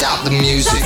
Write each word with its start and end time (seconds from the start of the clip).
Stop 0.00 0.24
the 0.24 0.30
music. 0.30 0.82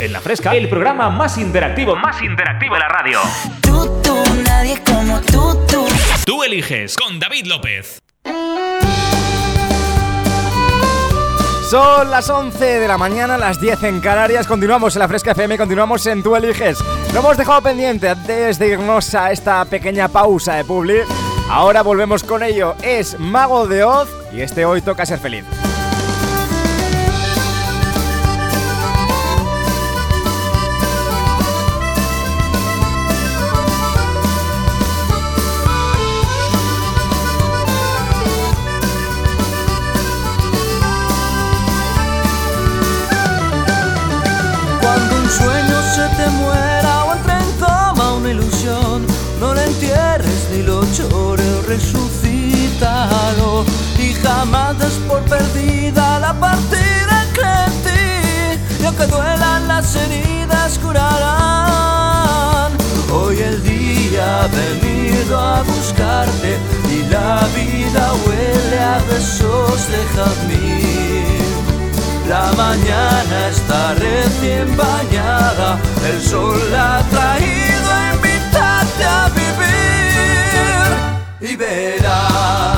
En 0.00 0.12
La 0.12 0.20
Fresca, 0.20 0.54
el 0.54 0.68
programa 0.68 1.10
más 1.10 1.36
interactivo, 1.36 1.96
más 1.96 2.22
interactivo 2.22 2.74
de 2.74 2.78
la 2.78 2.88
radio. 2.88 3.18
Tú, 3.60 4.00
tú, 4.00 4.14
nadie 4.46 4.80
como 4.84 5.20
tú, 5.22 5.58
tú. 5.66 5.84
Tú 6.24 6.44
eliges 6.44 6.94
con 6.94 7.18
David 7.18 7.46
López. 7.46 7.98
Son 11.68 12.08
las 12.08 12.30
11 12.30 12.64
de 12.64 12.86
la 12.86 12.96
mañana, 12.96 13.36
las 13.38 13.60
10 13.60 13.82
en 13.82 13.98
Canarias. 13.98 14.46
Continuamos 14.46 14.94
en 14.94 15.00
la 15.00 15.08
Fresca 15.08 15.32
FM, 15.32 15.58
continuamos 15.58 16.06
en 16.06 16.22
Tú 16.22 16.36
Eliges. 16.36 16.78
Lo 17.12 17.18
hemos 17.18 17.36
dejado 17.36 17.60
pendiente 17.60 18.08
antes 18.08 18.56
de 18.56 18.68
irnos 18.68 19.16
a 19.16 19.32
esta 19.32 19.64
pequeña 19.64 20.06
pausa 20.06 20.54
de 20.54 20.64
Publi. 20.64 21.00
Ahora 21.50 21.82
volvemos 21.82 22.22
con 22.22 22.44
ello. 22.44 22.76
Es 22.84 23.18
Mago 23.18 23.66
de 23.66 23.82
Oz 23.82 24.08
y 24.32 24.42
este 24.42 24.64
hoy 24.64 24.80
toca 24.80 25.04
ser 25.04 25.18
feliz. 25.18 25.44
Jamás 54.38 54.78
des 54.78 54.96
por 55.08 55.20
perdida 55.22 56.20
la 56.20 56.32
partida 56.32 57.16
que 57.36 57.48
en 57.66 57.72
ti, 57.84 58.06
y 58.80 58.84
aunque 58.84 59.06
duelan 59.06 59.66
las 59.66 59.96
heridas 59.96 60.78
curarán. 60.78 62.70
Hoy 63.10 63.36
el 63.50 63.56
día 63.64 64.24
ha 64.44 64.46
venido 64.62 65.34
a 65.38 65.62
buscarte 65.62 66.50
y 66.96 66.98
la 67.14 67.32
vida 67.58 68.02
huele 68.24 68.78
a 68.94 68.98
besos 69.10 69.78
de 69.92 70.00
jazmín. 70.14 71.56
La 72.28 72.46
mañana 72.64 73.36
está 73.54 73.80
recién 73.94 74.68
bañada, 74.76 75.68
el 76.10 76.18
sol 76.22 76.62
ha 76.86 77.02
traído 77.14 77.88
a 77.98 78.00
invitarte 78.14 79.04
a 79.04 79.28
vivir 79.40 80.90
y 81.40 81.56
verás 81.56 82.77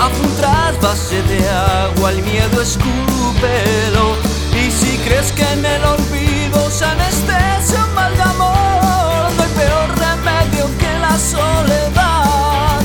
haz 0.00 0.12
un 0.18 0.36
trasvase 0.36 1.22
de 1.22 1.48
agua, 1.48 2.10
el 2.10 2.22
miedo 2.22 2.60
escúpelo. 2.62 4.16
Y 4.52 4.70
si 4.70 4.96
crees 4.98 5.30
que 5.32 5.44
en 5.52 5.64
el 5.64 5.84
olvido 5.84 6.70
se 6.70 6.84
anestesia 6.84 7.84
un 7.84 7.94
mal 7.94 8.14
de 8.16 8.22
amor, 8.22 9.32
no 9.36 9.42
hay 9.42 9.52
peor 9.62 9.88
remedio 10.06 10.66
que 10.78 10.92
la 10.98 11.16
soledad. 11.18 12.80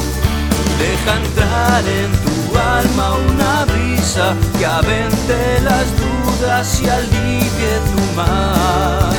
Deja 0.80 1.16
entrar 1.24 1.84
en 1.88 2.12
tu 2.26 2.58
alma 2.58 3.16
una 3.30 3.66
brisa 3.66 4.36
que 4.58 4.66
avente 4.66 5.62
las 5.62 5.88
dudas 6.02 6.81
y 6.81 6.90
alivie 6.90 7.74
tu 7.92 8.02
mal. 8.16 9.16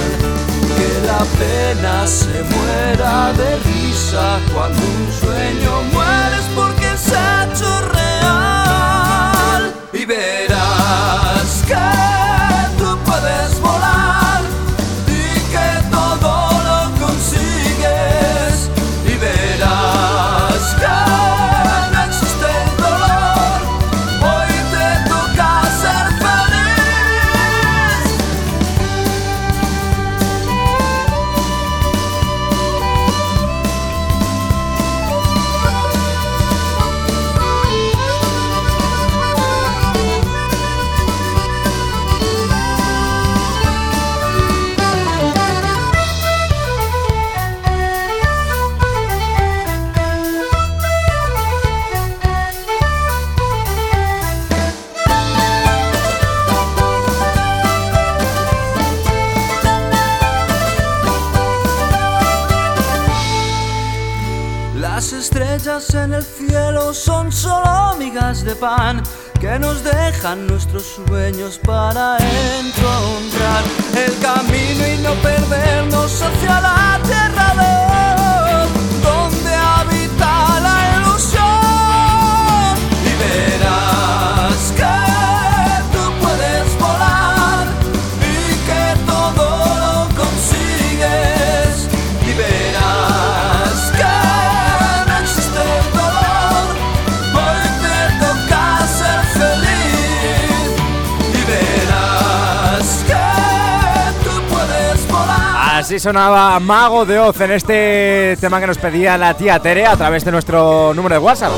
Que 0.77 1.07
la 1.07 1.23
pena 1.41 2.07
se 2.07 2.43
muera 2.55 3.33
de 3.33 3.57
risa 3.71 4.39
cuando 4.53 4.83
un 4.83 5.13
sueño 5.21 5.83
mueres 5.93 6.45
porque 6.55 6.97
se 6.97 7.46
verás 10.07 11.65
que 11.67 12.79
tú 12.79 12.97
puedes 13.05 13.61
en 65.95 66.15
el 66.15 66.25
cielo 66.25 66.93
son 66.93 67.31
solo 67.31 67.95
migas 67.99 68.45
de 68.45 68.55
pan 68.57 69.03
que 69.41 69.59
nos 69.59 69.85
dejan 69.85 70.47
nuestros 70.47 70.85
sueños 70.85 71.59
para 71.59 72.17
encontrar 72.59 73.63
el 73.95 74.19
camino 74.19 74.87
y 74.87 74.99
no 75.03 75.15
perdernos 75.23 76.23
hacia 76.23 76.61
la 76.61 77.01
tierra 77.05 77.55
de 77.63 79.03
donde 79.03 79.55
habita 79.55 80.61
la 80.61 80.86
Sonaba 105.99 106.59
Mago 106.61 107.07
de 107.07 107.19
Oz 107.19 107.41
en 107.41 107.53
este 107.53 108.37
tema 108.41 108.61
que 108.61 108.67
nos 108.67 108.77
pedía 108.77 109.17
la 109.17 109.35
tía 109.35 109.59
Tere 109.59 109.87
a 109.87 109.97
través 109.97 110.25
de 110.25 110.31
nuestro 110.31 110.93
número 110.95 111.15
de 111.15 111.19
WhatsApp, 111.19 111.53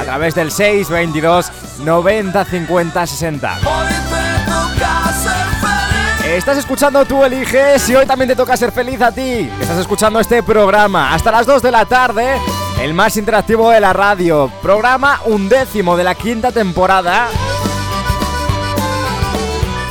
a 0.00 0.04
través 0.04 0.34
del 0.34 0.50
622 0.50 1.50
90 1.84 2.44
50 2.44 3.06
60. 3.06 3.52
Hoy 3.52 3.86
te 3.86 4.50
toca 4.50 5.12
ser 5.12 5.46
feliz. 5.60 6.36
Estás 6.36 6.58
escuchando 6.58 7.04
Tú 7.04 7.24
Eliges 7.24 7.88
y 7.88 7.94
hoy 7.94 8.06
también 8.06 8.28
te 8.28 8.36
toca 8.36 8.56
ser 8.56 8.72
feliz 8.72 9.00
a 9.00 9.12
ti. 9.12 9.50
Estás 9.60 9.78
escuchando 9.78 10.18
este 10.18 10.42
programa 10.42 11.14
hasta 11.14 11.30
las 11.30 11.46
2 11.46 11.62
de 11.62 11.70
la 11.70 11.84
tarde, 11.84 12.40
el 12.80 12.94
más 12.94 13.16
interactivo 13.16 13.70
de 13.70 13.80
la 13.80 13.92
radio. 13.92 14.50
Programa 14.60 15.20
undécimo 15.26 15.96
de 15.96 16.04
la 16.04 16.14
quinta 16.14 16.50
temporada. 16.50 17.28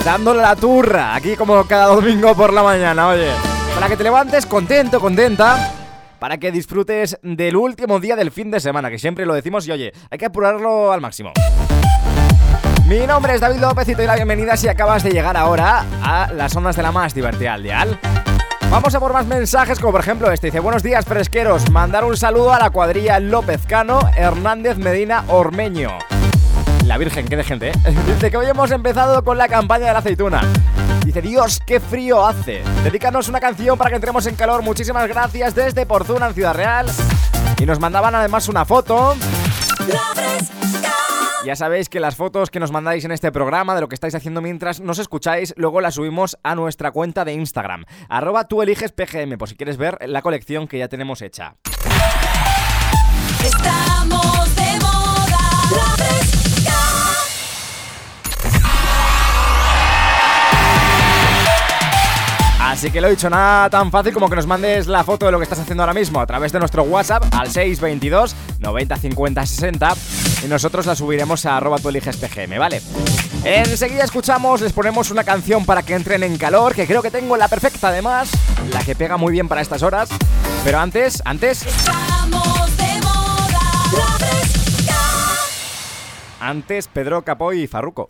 Dándole 0.04 0.42
la 0.42 0.56
turra, 0.56 1.16
aquí 1.16 1.38
como 1.38 1.64
cada 1.66 1.86
domingo 1.86 2.36
por 2.36 2.52
la 2.52 2.64
mañana, 2.64 3.08
oye. 3.08 3.53
Para 3.76 3.88
que 3.88 3.98
te 3.98 4.04
levantes 4.04 4.46
contento, 4.46 5.00
contenta. 5.00 5.72
Para 6.20 6.38
que 6.38 6.52
disfrutes 6.52 7.18
del 7.22 7.56
último 7.58 8.00
día 8.00 8.16
del 8.16 8.32
fin 8.32 8.50
de 8.50 8.60
semana, 8.60 8.90
que 8.90 8.98
siempre 8.98 9.26
lo 9.26 9.34
decimos 9.34 9.68
y 9.68 9.72
oye, 9.72 9.94
hay 10.10 10.18
que 10.18 10.26
apurarlo 10.26 10.94
al 10.94 11.02
máximo. 11.02 11.34
Mi 12.88 13.06
nombre 13.08 13.34
es 13.36 13.42
David 13.42 13.60
López 13.60 13.88
y 13.90 13.92
te 13.92 13.98
doy 13.98 14.08
la 14.08 14.16
bienvenida 14.16 14.56
si 14.56 14.68
acabas 14.68 15.04
de 15.04 15.12
llegar 15.12 15.36
ahora 15.36 15.86
a 16.02 16.32
las 16.32 16.56
ondas 16.56 16.76
de 16.76 16.84
la 16.84 16.92
más 16.92 17.14
divertida 17.14 17.56
al 17.56 17.64
dial. 17.64 18.00
Vamos 18.70 18.96
a 18.96 19.00
por 19.00 19.14
más 19.14 19.26
mensajes, 19.26 19.80
como 19.80 19.92
por 19.92 20.02
ejemplo 20.02 20.32
este. 20.32 20.48
Dice, 20.48 20.60
buenos 20.60 20.82
días, 20.82 21.06
fresqueros. 21.06 21.70
Mandar 21.70 22.06
un 22.06 22.16
saludo 22.16 22.54
a 22.54 22.60
la 22.60 22.70
cuadrilla 22.70 23.20
López 23.20 23.66
Cano, 23.68 24.00
Hernández 24.16 24.78
Medina 24.78 25.26
Ormeño. 25.28 25.98
La 26.86 26.98
Virgen, 26.98 27.28
qué 27.28 27.36
de 27.38 27.44
gente, 27.44 27.70
¿eh? 27.70 27.74
Dice 28.08 28.30
que 28.30 28.38
hoy 28.38 28.48
hemos 28.48 28.72
empezado 28.72 29.24
con 29.24 29.38
la 29.38 29.48
campaña 29.48 29.88
de 29.88 29.94
la 29.94 30.00
aceituna. 30.00 30.42
Dice, 31.06 31.22
Dios, 31.22 31.60
qué 31.66 31.80
frío 31.80 32.26
hace. 32.26 32.62
Dedícanos 32.84 33.30
una 33.30 33.40
canción 33.40 33.78
para 33.78 33.90
que 33.90 33.96
entremos 33.96 34.26
en 34.28 34.36
calor. 34.36 34.62
Muchísimas 34.62 35.08
gracias 35.08 35.56
desde 35.56 35.86
Porzuna, 35.86 36.28
en 36.28 36.34
Ciudad 36.34 36.54
Real. 36.54 36.88
Y 37.60 37.66
nos 37.66 37.80
mandaban 37.80 38.16
además 38.16 38.48
una 38.50 38.66
foto. 38.66 39.16
Ya 41.46 41.58
sabéis 41.58 41.90
que 41.90 42.00
las 42.00 42.16
fotos 42.16 42.50
que 42.50 42.60
nos 42.62 42.72
mandáis 42.72 43.04
en 43.04 43.12
este 43.12 43.32
programa 43.32 43.76
de 43.76 43.82
lo 43.82 43.90
que 43.90 43.96
estáis 43.96 44.16
haciendo 44.16 44.42
mientras 44.42 44.80
nos 44.80 44.98
escucháis, 44.98 45.54
luego 45.58 45.82
las 45.82 45.96
subimos 45.96 46.38
a 46.42 46.56
nuestra 46.56 46.92
cuenta 46.92 47.26
de 47.26 47.34
Instagram. 47.34 47.84
Arroba 48.08 48.48
tú 48.48 48.62
eliges 48.62 48.94
PGM, 48.94 49.38
por 49.38 49.50
si 49.50 49.56
quieres 49.56 49.76
ver 49.76 49.98
la 50.08 50.22
colección 50.22 50.68
que 50.68 50.80
ya 50.80 50.88
tenemos 50.88 51.22
hecha. 51.22 51.56
Estamos 53.44 54.63
Así 62.74 62.90
que 62.90 63.00
lo 63.00 63.08
he 63.08 63.12
dicho, 63.12 63.30
nada 63.30 63.70
tan 63.70 63.92
fácil 63.92 64.12
como 64.14 64.28
que 64.28 64.36
nos 64.36 64.48
mandes 64.48 64.88
la 64.88 65.04
foto 65.04 65.28
de 65.28 65.32
lo 65.32 65.38
que 65.38 65.44
estás 65.44 65.60
haciendo 65.60 65.84
ahora 65.84 65.94
mismo 65.94 66.20
a 66.20 66.26
través 66.26 66.52
de 66.52 66.58
nuestro 66.58 66.82
WhatsApp 66.82 67.24
al 67.32 67.52
622 67.52 68.36
90 68.60 68.98
50 68.98 69.46
60 69.46 69.94
y 70.44 70.48
nosotros 70.48 70.88
la 70.88 70.96
subiremos 70.96 71.46
a 71.46 71.58
arroba 71.58 71.78
tú 71.78 71.90
eliges 71.90 72.18
PGM, 72.18 72.58
¿vale? 72.58 72.82
Enseguida 73.44 74.04
escuchamos, 74.04 74.60
les 74.62 74.74
ponemos 74.74 75.12
una 75.12 75.24
canción 75.24 75.68
para 75.68 75.84
que 75.84 75.94
entren 75.94 76.24
en 76.24 76.36
calor, 76.36 76.74
que 76.74 76.88
creo 76.88 77.04
que 77.04 77.12
tengo 77.12 77.38
la 77.38 77.48
perfecta 77.48 77.90
además, 77.90 78.32
la 78.72 78.84
que 78.84 78.96
pega 78.96 79.18
muy 79.18 79.32
bien 79.32 79.48
para 79.48 79.62
estas 79.62 79.84
horas. 79.84 80.10
Pero 80.64 80.80
antes, 80.80 81.22
antes, 81.26 81.68
Estamos 81.68 82.76
de 82.76 83.00
moda. 83.04 83.60
La 83.94 84.18
fresca. 84.18 84.96
antes 86.40 86.88
Pedro 86.88 87.22
Capoy 87.22 87.62
y 87.62 87.68
Farruco. 87.68 88.10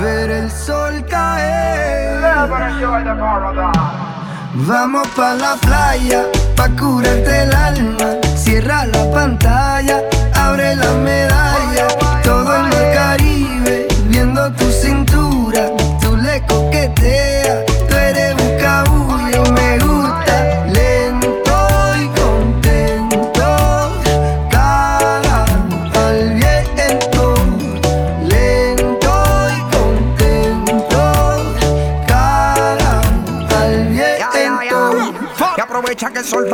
ver 0.00 0.30
el 0.30 0.50
sol 0.50 1.04
caer. 1.08 2.20
Vamos 4.66 5.08
pa 5.16 5.34
la 5.34 5.56
playa, 5.56 6.26
pa 6.56 6.68
curarte 6.68 7.42
el 7.42 7.54
alma. 7.54 8.06
Cierra 8.36 8.86
la 8.86 9.10
pantalla, 9.10 10.00
abre 10.34 10.76
la 10.76 10.92
medalla. 10.92 11.88
Todo 12.22 12.56
en 12.56 12.72
el 12.72 12.94
Caribe, 12.94 13.88
viendo 14.08 14.50
tu 14.52 14.70
cintura. 14.70 15.70
Tú 16.00 16.16
le 16.16 16.40
coqueteas, 16.46 17.64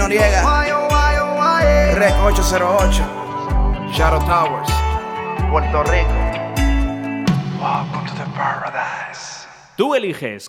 Noriega, 0.00 0.42
Rec 1.94 2.14
808, 2.24 3.04
Shadow 3.92 4.18
Towers, 4.20 4.70
Puerto 5.50 5.82
Rico. 5.82 6.08
Welcome 7.60 8.06
to 8.08 8.14
the 8.14 8.24
paradise. 8.34 9.46
Tú 9.76 9.94
eliges. 9.94 10.46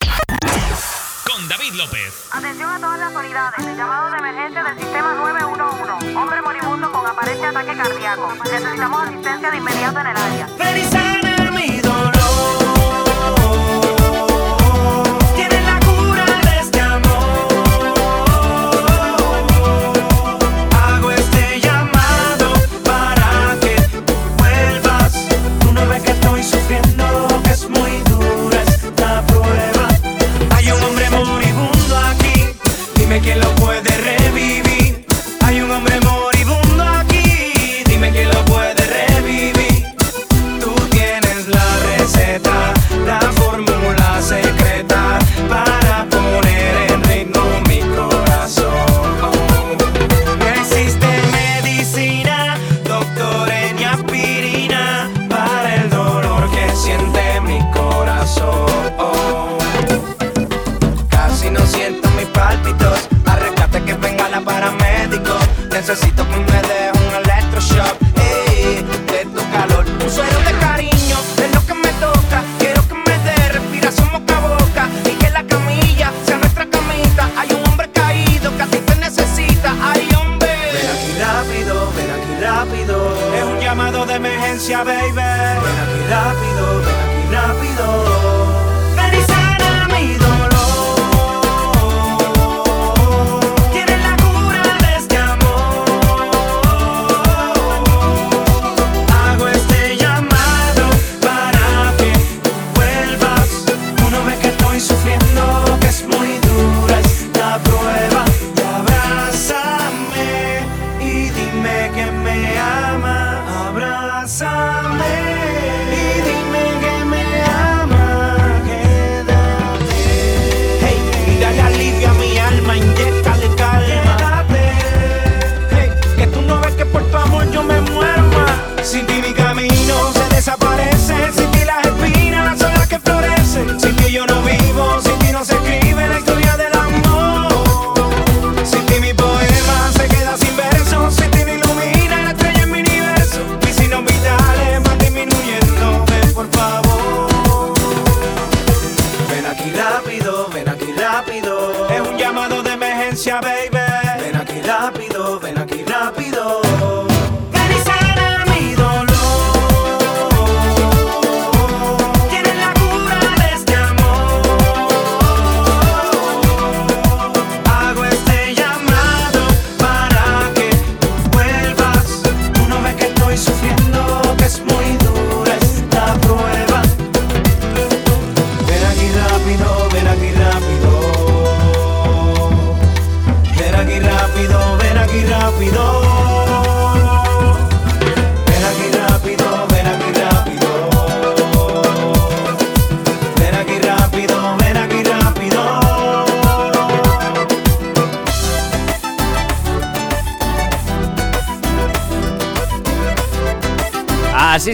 Con 1.27 1.49
David 1.49 1.73
López. 1.73 2.29
Atención 2.31 2.69
a 2.69 2.79
todas 2.79 2.99
las 2.99 3.13
unidades. 3.13 3.65
Llamado 3.75 4.11
de 4.11 4.17
emergencia 4.19 4.63
del 4.63 4.79
sistema 4.79 5.13
911. 5.15 6.15
Hombre 6.15 6.41
moribundo 6.41 6.89
con 6.89 7.05
aparente 7.05 7.45
ataque 7.45 7.75
cardíaco. 7.75 8.33
Necesitamos 8.45 9.03
asistencia 9.03 9.51
de 9.51 9.57
inmediato 9.57 9.99
en 9.99 10.07
el 10.07 10.17
área. 10.17 11.10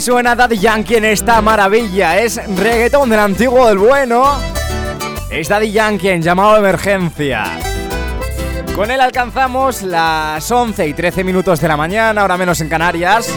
Suena 0.02 0.36
Daddy 0.36 0.60
Yankee 0.60 0.96
en 0.96 1.06
esta 1.06 1.42
maravilla. 1.42 2.20
Es 2.20 2.40
reggaetón 2.56 3.10
del 3.10 3.20
antiguo 3.20 3.68
del 3.68 3.80
bueno. 3.80 4.40
Es 5.30 5.50
Daddy 5.50 5.72
Yankee 5.72 6.10
en 6.10 6.22
llamado 6.22 6.54
de 6.54 6.60
emergencia. 6.60 7.46
Con 8.76 8.92
él 8.92 9.02
alcanzamos 9.02 9.82
las 9.82 10.50
11 10.50 10.88
y 10.88 10.94
13 10.94 11.24
minutos 11.24 11.60
de 11.60 11.68
la 11.68 11.76
mañana, 11.76 12.22
ahora 12.22 12.38
menos 12.38 12.62
en 12.62 12.70
Canarias. 12.70 13.28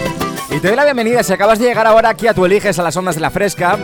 Y 0.51 0.61
te 0.61 0.69
doy 0.69 0.77
la 0.77 0.85
bienvenida 0.85 1.23
si 1.23 1.33
acabas 1.33 1.59
de 1.59 1.65
llegar 1.65 1.87
ahora 1.87 2.11
aquí 2.11 2.27
a 2.27 2.35
Tu 2.35 2.45
Eliges 2.45 2.79
a 2.79 2.83
las 2.83 2.97
ondas 2.97 3.15
de 3.15 3.23
la 3.23 3.31
fresca. 3.31 3.79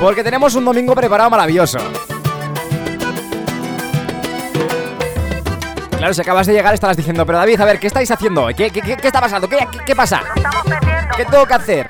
Porque 0.00 0.22
tenemos 0.22 0.54
un 0.54 0.64
domingo 0.64 0.94
preparado 0.94 1.28
maravilloso. 1.28 1.78
Claro, 5.98 6.14
si 6.14 6.20
acabas 6.20 6.46
de 6.46 6.52
llegar 6.52 6.72
estarás 6.72 6.96
diciendo, 6.96 7.26
pero 7.26 7.38
David, 7.38 7.60
a 7.60 7.64
ver, 7.64 7.80
¿qué 7.80 7.88
estáis 7.88 8.10
haciendo? 8.10 8.46
¿Qué, 8.56 8.70
qué, 8.70 8.96
está 9.02 9.20
pasando? 9.20 9.48
¿Qué, 9.48 9.96
pasa? 9.96 10.22
Estamos. 10.36 10.95
¿Qué 11.14 11.24
tengo 11.24 11.46
que 11.46 11.54
hacer? 11.54 11.88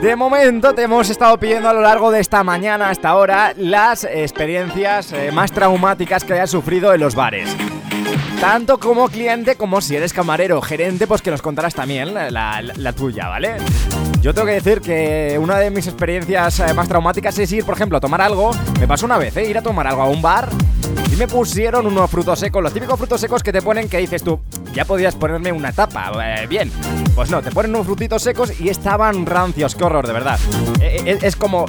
De 0.00 0.16
momento 0.16 0.74
te 0.74 0.84
hemos 0.84 1.10
estado 1.10 1.36
pidiendo 1.38 1.68
a 1.68 1.74
lo 1.74 1.82
largo 1.82 2.10
de 2.10 2.20
esta 2.20 2.42
mañana 2.42 2.88
hasta 2.88 3.10
ahora 3.10 3.52
las 3.56 4.04
experiencias 4.04 5.12
eh, 5.12 5.30
más 5.30 5.52
traumáticas 5.52 6.24
que 6.24 6.32
hayas 6.32 6.50
sufrido 6.50 6.94
en 6.94 7.00
los 7.00 7.14
bares. 7.14 7.54
Tanto 8.40 8.78
como 8.78 9.10
cliente 9.10 9.56
como 9.56 9.82
si 9.82 9.96
eres 9.96 10.14
camarero 10.14 10.56
o 10.56 10.62
gerente, 10.62 11.06
pues 11.06 11.20
que 11.20 11.30
nos 11.30 11.42
contarás 11.42 11.74
también 11.74 12.14
la, 12.14 12.92
tuya, 12.96 13.28
¿vale? 13.28 13.56
Yo 14.22 14.32
tengo 14.32 14.46
que 14.46 14.54
decir 14.54 14.80
que 14.80 15.38
una 15.38 15.58
de 15.58 15.70
mis 15.70 15.86
experiencias 15.86 16.60
eh, 16.60 16.72
más 16.72 16.88
traumáticas 16.88 17.38
es 17.38 17.52
ir, 17.52 17.66
por 17.66 17.74
ejemplo, 17.74 17.98
a 17.98 18.00
tomar 18.00 18.22
algo. 18.22 18.52
Me 18.80 18.88
pasó 18.88 19.04
una 19.04 19.18
vez, 19.18 19.36
¿eh? 19.36 19.50
Ir 19.50 19.58
a 19.58 19.62
tomar 19.62 19.86
algo 19.86 20.00
a 20.00 20.08
un 20.08 20.22
bar 20.22 20.48
me 21.20 21.28
pusieron 21.28 21.86
unos 21.86 22.10
frutos 22.10 22.38
secos, 22.38 22.62
los 22.62 22.72
típicos 22.72 22.98
frutos 22.98 23.20
secos 23.20 23.42
que 23.42 23.52
te 23.52 23.60
ponen 23.60 23.90
que 23.90 23.98
dices 23.98 24.22
tú, 24.22 24.40
ya 24.72 24.86
podías 24.86 25.14
ponerme 25.14 25.52
una 25.52 25.70
tapa, 25.70 26.10
eh, 26.24 26.46
bien. 26.46 26.72
Pues 27.14 27.30
no, 27.30 27.42
te 27.42 27.50
ponen 27.50 27.72
unos 27.72 27.84
frutitos 27.84 28.22
secos 28.22 28.58
y 28.58 28.70
estaban 28.70 29.26
rancios, 29.26 29.74
qué 29.74 29.84
horror, 29.84 30.06
de 30.06 30.14
verdad. 30.14 30.38
Eh, 30.80 31.02
eh, 31.04 31.18
es 31.20 31.36
como... 31.36 31.66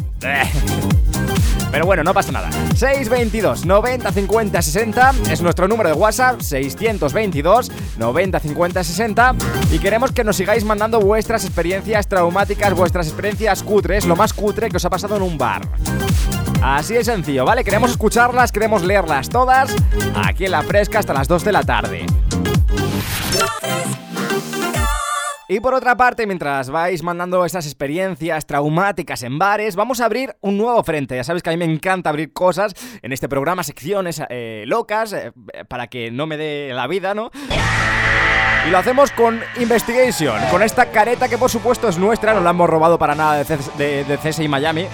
Pero 1.70 1.86
bueno, 1.86 2.02
no 2.02 2.14
pasa 2.14 2.32
nada. 2.32 2.50
622 2.76 3.66
90 3.66 4.12
50 4.12 4.62
60 4.62 5.14
es 5.30 5.42
nuestro 5.42 5.68
número 5.68 5.90
de 5.90 5.96
WhatsApp. 5.96 6.40
622 6.42 7.72
90 7.98 8.40
50 8.40 8.84
60. 8.84 9.36
Y 9.72 9.80
queremos 9.80 10.12
que 10.12 10.24
nos 10.24 10.38
sigáis 10.38 10.64
mandando 10.64 11.00
vuestras 11.02 11.46
experiencias 11.46 12.08
traumáticas, 12.08 12.74
vuestras 12.74 13.08
experiencias 13.08 13.64
cutres, 13.64 14.06
lo 14.06 14.16
más 14.16 14.34
cutre 14.34 14.70
que 14.70 14.78
os 14.78 14.86
ha 14.86 14.90
pasado 14.90 15.16
en 15.16 15.22
un 15.22 15.38
bar. 15.38 15.68
Así 16.62 16.94
de 16.94 17.04
sencillo, 17.04 17.44
¿vale? 17.44 17.64
Queremos 17.64 17.90
escucharlas, 17.92 18.52
queremos 18.52 18.84
leerlas 18.84 19.30
todas. 19.30 19.76
Aquí 20.16 20.46
en 20.46 20.52
la 20.52 20.62
fresca 20.62 21.00
hasta 21.00 21.12
las 21.12 21.28
2 21.28 21.44
de 21.44 21.52
la 21.52 21.64
tarde. 21.64 22.06
Y 25.50 25.60
por 25.60 25.74
otra 25.74 25.98
parte, 25.98 26.26
mientras 26.28 26.70
vais 26.70 27.04
mandando 27.04 27.44
estas 27.44 27.66
experiencias 27.66 28.46
traumáticas 28.46 29.24
en 29.24 29.38
bares, 29.38 29.76
vamos 29.76 30.00
a 30.00 30.06
abrir 30.06 30.36
un 30.40 30.58
nuevo 30.58 30.82
frente. 30.84 31.16
Ya 31.16 31.26
sabéis 31.26 31.44
que 31.44 31.50
a 31.50 31.54
mí 31.54 31.58
me 31.58 31.66
encanta 31.66 32.10
abrir 32.10 32.32
cosas 32.32 32.74
en 33.02 33.12
este 33.12 33.28
programa, 33.28 33.64
secciones 33.64 34.22
eh, 34.30 34.64
locas, 34.66 35.12
eh, 35.12 35.34
para 35.68 35.88
que 35.88 36.10
no 36.10 36.26
me 36.26 36.38
dé 36.38 36.72
la 36.74 36.88
vida, 36.88 37.14
¿no? 37.14 37.32
Y 38.66 38.70
lo 38.70 38.78
hacemos 38.78 39.12
con 39.12 39.42
Investigation, 39.60 40.40
con 40.52 40.64
esta 40.64 40.86
careta 40.86 41.28
que 41.28 41.38
por 41.38 41.50
supuesto 41.50 41.90
es 41.90 41.98
nuestra, 41.98 42.34
no 42.34 42.40
la 42.40 42.52
hemos 42.52 42.70
robado 42.70 42.98
para 42.98 43.16
nada 43.16 43.44
de, 43.44 44.06
de 44.06 44.18
CSI 44.20 44.48
Miami. 44.48 44.88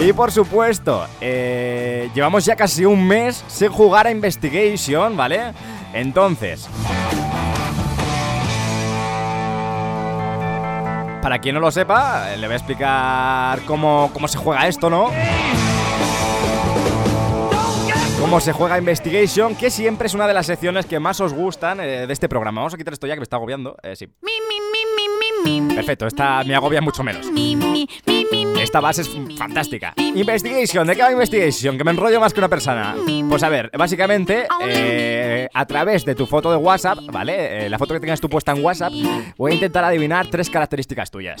Y 0.00 0.14
por 0.14 0.32
supuesto, 0.32 1.06
eh, 1.20 2.10
llevamos 2.14 2.46
ya 2.46 2.56
casi 2.56 2.86
un 2.86 3.06
mes 3.06 3.44
sin 3.48 3.68
jugar 3.68 4.06
a 4.06 4.10
Investigation, 4.10 5.14
¿vale? 5.14 5.52
Entonces, 5.92 6.68
Para 11.22 11.38
quien 11.38 11.54
no 11.54 11.60
lo 11.60 11.70
sepa, 11.70 12.32
eh, 12.32 12.38
le 12.38 12.46
voy 12.46 12.54
a 12.54 12.56
explicar 12.56 13.60
cómo, 13.66 14.10
cómo 14.14 14.26
se 14.26 14.38
juega 14.38 14.66
esto, 14.66 14.88
¿no? 14.88 15.10
Cómo 18.18 18.40
se 18.40 18.52
juega 18.52 18.78
Investigation, 18.78 19.54
que 19.54 19.70
siempre 19.70 20.06
es 20.06 20.14
una 20.14 20.26
de 20.26 20.32
las 20.32 20.46
secciones 20.46 20.86
que 20.86 20.98
más 20.98 21.20
os 21.20 21.34
gustan 21.34 21.78
eh, 21.80 22.06
de 22.06 22.12
este 22.12 22.26
programa. 22.26 22.62
Vamos 22.62 22.72
a 22.72 22.78
quitar 22.78 22.94
esto 22.94 23.06
ya 23.06 23.14
que 23.14 23.20
me 23.20 23.24
está 23.24 23.36
agobiando. 23.36 23.76
Sí. 23.94 24.08
Perfecto, 25.74 26.06
esta 26.06 26.44
me 26.44 26.54
agobia 26.54 26.80
mucho 26.80 27.02
menos. 27.02 27.26
Esta 28.60 28.80
base 28.80 29.02
es 29.02 29.10
fantástica. 29.38 29.94
Investigation, 29.96 30.86
¿de 30.86 30.94
qué 30.94 31.02
va 31.02 31.12
Investigation? 31.12 31.78
Que 31.78 31.84
me 31.84 31.92
enrollo 31.92 32.20
más 32.20 32.32
que 32.32 32.40
una 32.40 32.48
persona. 32.48 32.94
Pues 33.28 33.42
a 33.42 33.48
ver, 33.48 33.70
básicamente, 33.76 34.46
eh, 34.62 35.48
a 35.52 35.66
través 35.66 36.04
de 36.04 36.14
tu 36.14 36.26
foto 36.26 36.50
de 36.50 36.56
WhatsApp, 36.56 36.98
¿vale? 37.10 37.66
Eh, 37.66 37.70
la 37.70 37.78
foto 37.78 37.94
que 37.94 38.00
tengas 38.00 38.20
tú 38.20 38.28
puesta 38.28 38.52
en 38.52 38.62
WhatsApp, 38.64 38.92
voy 39.36 39.52
a 39.52 39.54
intentar 39.54 39.84
adivinar 39.84 40.26
tres 40.28 40.50
características 40.50 41.10
tuyas. 41.10 41.40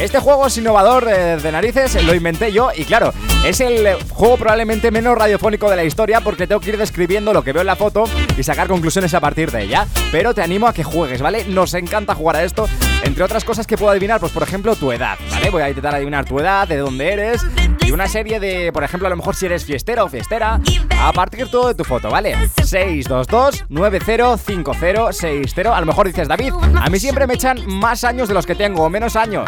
Este 0.00 0.18
juego 0.18 0.46
es 0.46 0.56
innovador 0.58 1.08
eh, 1.08 1.36
de 1.36 1.52
narices, 1.52 2.02
lo 2.04 2.14
inventé 2.14 2.52
yo 2.52 2.70
y 2.76 2.84
claro, 2.84 3.12
Es 3.44 3.60
el 3.60 3.96
juego 4.10 4.36
probablemente 4.36 4.92
menos 4.92 5.18
radiofónico 5.18 5.68
de 5.68 5.74
la 5.74 5.82
historia 5.82 6.20
porque 6.20 6.46
tengo 6.46 6.60
que 6.60 6.70
ir 6.70 6.78
describiendo 6.78 7.32
lo 7.32 7.42
que 7.42 7.52
veo 7.52 7.62
en 7.62 7.66
la 7.66 7.74
foto 7.74 8.04
y 8.38 8.42
sacar 8.44 8.68
conclusiones 8.68 9.14
a 9.14 9.20
partir 9.20 9.50
de 9.50 9.64
ella. 9.64 9.88
Pero 10.12 10.32
te 10.32 10.42
animo 10.42 10.68
a 10.68 10.72
que 10.72 10.84
juegues, 10.84 11.20
¿vale? 11.20 11.44
Nos 11.46 11.74
encanta 11.74 12.14
jugar 12.14 12.36
a 12.36 12.44
esto. 12.44 12.68
Entre 13.02 13.24
otras 13.24 13.44
cosas 13.44 13.66
que 13.66 13.76
puedo 13.76 13.90
adivinar, 13.90 14.20
pues 14.20 14.30
por 14.30 14.44
ejemplo 14.44 14.76
tu 14.76 14.92
edad, 14.92 15.18
¿vale? 15.32 15.50
Voy 15.50 15.60
a 15.60 15.68
intentar 15.68 15.92
adivinar 15.92 16.24
tu 16.24 16.38
edad, 16.38 16.68
de 16.68 16.76
dónde 16.76 17.12
eres 17.12 17.42
y 17.84 17.90
una 17.90 18.06
serie 18.06 18.38
de, 18.38 18.70
por 18.72 18.84
ejemplo, 18.84 19.08
a 19.08 19.10
lo 19.10 19.16
mejor 19.16 19.34
si 19.34 19.46
eres 19.46 19.64
fiestera 19.64 20.04
o 20.04 20.08
fiestera, 20.08 20.60
a 21.00 21.12
partir 21.12 21.50
todo 21.50 21.66
de 21.66 21.74
tu 21.74 21.82
foto, 21.82 22.10
¿vale? 22.10 22.36
622 22.62 23.64
905060. 23.68 25.76
A 25.76 25.80
lo 25.80 25.86
mejor 25.86 26.06
dices, 26.06 26.28
David, 26.28 26.52
a 26.80 26.88
mí 26.88 27.00
siempre 27.00 27.26
me 27.26 27.34
echan 27.34 27.58
más 27.66 28.04
años 28.04 28.28
de 28.28 28.34
los 28.34 28.46
que 28.46 28.54
tengo 28.54 28.84
o 28.84 28.88
menos 28.88 29.16
años. 29.16 29.46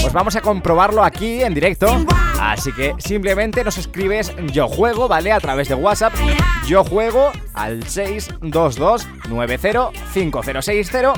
Pues 0.00 0.12
vamos 0.12 0.36
a 0.36 0.40
comprobarlo 0.40 1.02
aquí 1.02 1.42
en 1.42 1.54
directo. 1.54 2.06
Así 2.40 2.72
que 2.72 2.94
simplemente 2.98 3.31
nos 3.34 3.78
escribes 3.78 4.30
yo 4.52 4.68
juego, 4.68 5.08
¿vale? 5.08 5.32
A 5.32 5.40
través 5.40 5.68
de 5.68 5.74
WhatsApp. 5.74 6.12
Yo 6.66 6.84
juego 6.84 7.32
al 7.54 7.82
622 7.82 9.08
905060. 9.30 11.12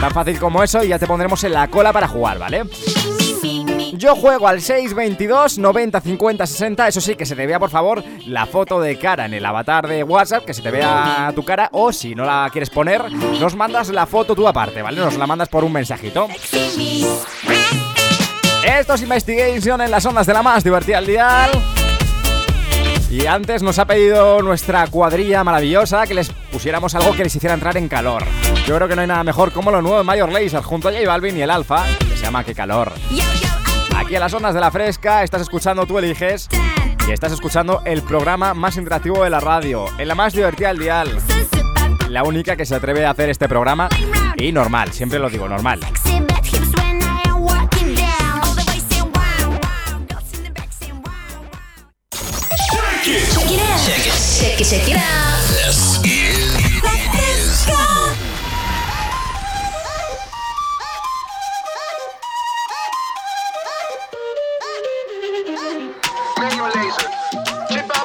Tan 0.00 0.10
fácil 0.10 0.38
como 0.38 0.62
eso 0.62 0.84
y 0.84 0.88
ya 0.88 0.98
te 0.98 1.06
pondremos 1.06 1.42
en 1.44 1.52
la 1.52 1.68
cola 1.68 1.90
para 1.92 2.06
jugar, 2.06 2.38
¿vale? 2.38 2.64
Yo 3.94 4.14
juego 4.14 4.46
al 4.46 4.60
622 4.60 5.58
90 5.58 6.00
50 6.02 6.46
60. 6.46 6.88
Eso 6.88 7.00
sí, 7.00 7.14
que 7.14 7.24
se 7.24 7.34
te 7.34 7.46
vea 7.46 7.58
por 7.58 7.70
favor 7.70 8.04
la 8.26 8.44
foto 8.44 8.80
de 8.80 8.98
cara 8.98 9.24
en 9.24 9.32
el 9.32 9.46
avatar 9.46 9.88
de 9.88 10.04
WhatsApp, 10.04 10.44
que 10.44 10.52
se 10.52 10.60
te 10.60 10.70
vea 10.70 11.32
tu 11.34 11.44
cara. 11.44 11.70
O 11.72 11.92
si 11.92 12.14
no 12.14 12.26
la 12.26 12.48
quieres 12.52 12.68
poner, 12.68 13.10
nos 13.10 13.56
mandas 13.56 13.88
la 13.88 14.04
foto 14.04 14.34
tú 14.34 14.46
aparte, 14.46 14.82
¿vale? 14.82 15.00
Nos 15.00 15.16
la 15.16 15.26
mandas 15.26 15.48
por 15.48 15.64
un 15.64 15.72
mensajito. 15.72 16.28
Esto 18.64 18.94
es 18.94 19.02
Investigation 19.02 19.80
en 19.80 19.90
las 19.90 20.06
ondas 20.06 20.26
de 20.26 20.32
la 20.32 20.42
más 20.42 20.62
divertida 20.62 20.98
al 20.98 21.06
dial. 21.06 21.50
Y 23.10 23.26
antes 23.26 23.62
nos 23.62 23.78
ha 23.78 23.84
pedido 23.86 24.40
nuestra 24.40 24.86
cuadrilla 24.86 25.42
maravillosa 25.44 26.06
que 26.06 26.14
les 26.14 26.30
pusiéramos 26.30 26.94
algo 26.94 27.12
que 27.12 27.24
les 27.24 27.34
hiciera 27.34 27.54
entrar 27.54 27.76
en 27.76 27.88
calor. 27.88 28.24
Yo 28.66 28.76
creo 28.76 28.88
que 28.88 28.94
no 28.94 29.02
hay 29.02 29.08
nada 29.08 29.24
mejor 29.24 29.52
como 29.52 29.70
lo 29.70 29.82
nuevo 29.82 29.98
de 29.98 30.04
Mayor 30.04 30.30
Laser 30.30 30.62
junto 30.62 30.88
a 30.88 30.92
J 30.92 31.06
Balvin 31.06 31.36
y 31.36 31.42
el 31.42 31.50
Alfa, 31.50 31.84
que 31.98 32.16
se 32.16 32.22
llama 32.22 32.44
Qué 32.44 32.54
calor. 32.54 32.92
Aquí 33.96 34.14
en 34.14 34.20
las 34.20 34.32
ondas 34.32 34.54
de 34.54 34.60
la 34.60 34.70
fresca 34.70 35.24
estás 35.24 35.42
escuchando 35.42 35.84
Tú 35.86 35.98
eliges 35.98 36.48
y 37.06 37.10
estás 37.10 37.32
escuchando 37.32 37.82
el 37.84 38.02
programa 38.02 38.54
más 38.54 38.76
interactivo 38.76 39.24
de 39.24 39.30
la 39.30 39.40
radio, 39.40 39.86
en 39.98 40.08
la 40.08 40.14
más 40.14 40.32
divertida 40.32 40.70
al 40.70 40.78
dial. 40.78 41.18
La 42.08 42.22
única 42.22 42.56
que 42.56 42.64
se 42.64 42.76
atreve 42.76 43.04
a 43.04 43.10
hacer 43.10 43.28
este 43.28 43.48
programa 43.48 43.88
y 44.36 44.52
normal, 44.52 44.92
siempre 44.92 45.18
lo 45.18 45.28
digo, 45.28 45.48
normal. 45.48 45.80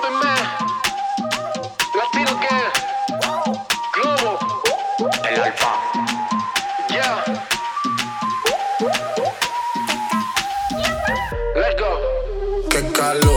Man, 0.10 0.44
Latino 1.96 2.34
Gang, 2.40 2.72
Globo, 3.94 4.40
El 5.30 5.42
Alfa. 5.42 5.72
Yeah. 6.90 7.18
Let's 11.56 11.76
go. 11.80 11.90
Qué 12.70 12.82
calor, 12.94 13.37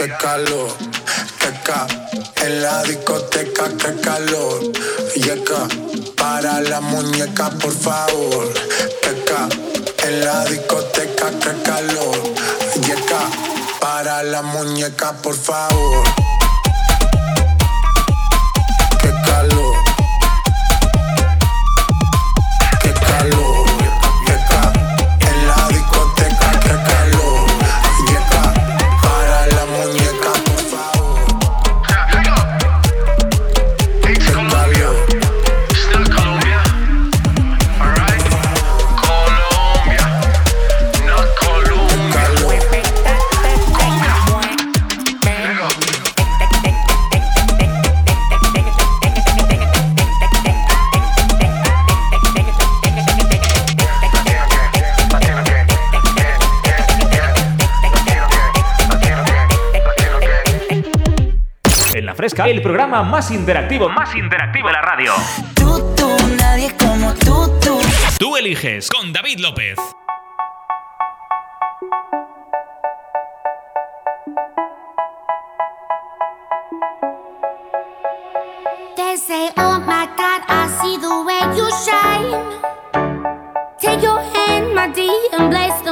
Qué 0.00 0.08
calor, 0.16 0.70
qué 1.38 1.52
ca, 1.62 1.86
en 2.42 2.62
la 2.62 2.82
discoteca, 2.84 3.64
qué 3.76 4.00
calor. 4.00 4.72
Y 5.14 5.28
acá, 5.28 5.68
para 6.16 6.62
la 6.62 6.80
muñeca, 6.80 7.50
por 7.50 7.70
favor. 7.70 8.50
Qué 9.02 9.24
ca, 9.24 9.46
en 10.08 10.24
la 10.24 10.42
discoteca, 10.46 11.30
qué 11.38 11.62
calor. 11.62 12.16
Y 12.82 12.90
acá, 12.92 13.28
para 13.78 14.22
la 14.22 14.40
muñeca, 14.40 15.12
por 15.20 15.34
favor. 15.34 16.04
Fresca, 62.20 62.44
el 62.48 62.60
programa 62.60 63.02
más 63.02 63.30
interactivo, 63.30 63.88
más 63.88 64.14
interactivo 64.14 64.66
de 64.66 64.74
la 64.74 64.82
radio. 64.82 65.14
Tú, 65.54 65.94
tú, 65.96 66.06
nadie 66.38 66.70
como 66.76 67.14
tú, 67.14 67.50
tú. 67.64 67.80
Tú 68.18 68.36
eliges 68.36 68.90
con 68.90 69.10
David 69.10 69.38
López. 69.38 69.78
They 78.96 79.16
say, 79.16 79.48
oh 79.56 79.80
my 79.80 80.06
God, 80.18 80.42
I 80.46 80.68
see 80.82 80.98
the 80.98 81.22
way 81.24 81.40
you 81.56 81.70
shine. 81.86 82.60
Take 83.80 84.02
your 84.02 84.20
hand, 84.20 84.74
my 84.74 84.88
dear, 84.88 85.10
and 85.32 85.50
place 85.50 85.80
them 85.84 85.89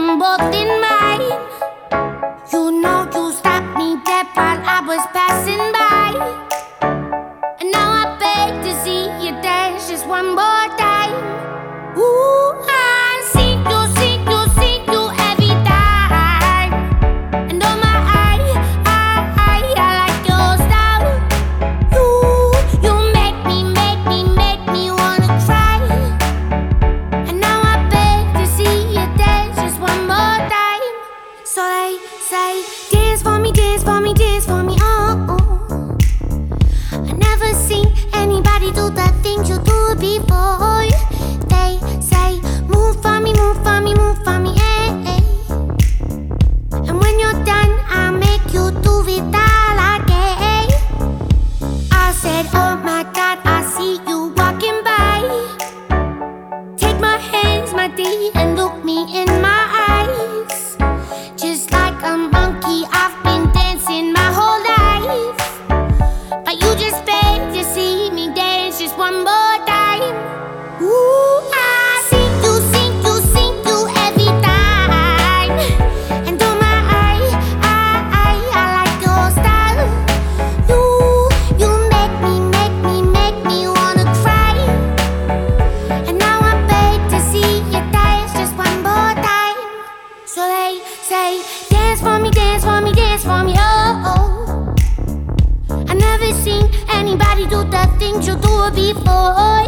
do 98.58 98.70
before. 98.74 99.64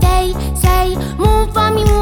They 0.00 0.32
say, 0.54 0.96
move 1.16 1.52
for 1.52 1.70
me, 1.70 1.84
move 1.84 2.01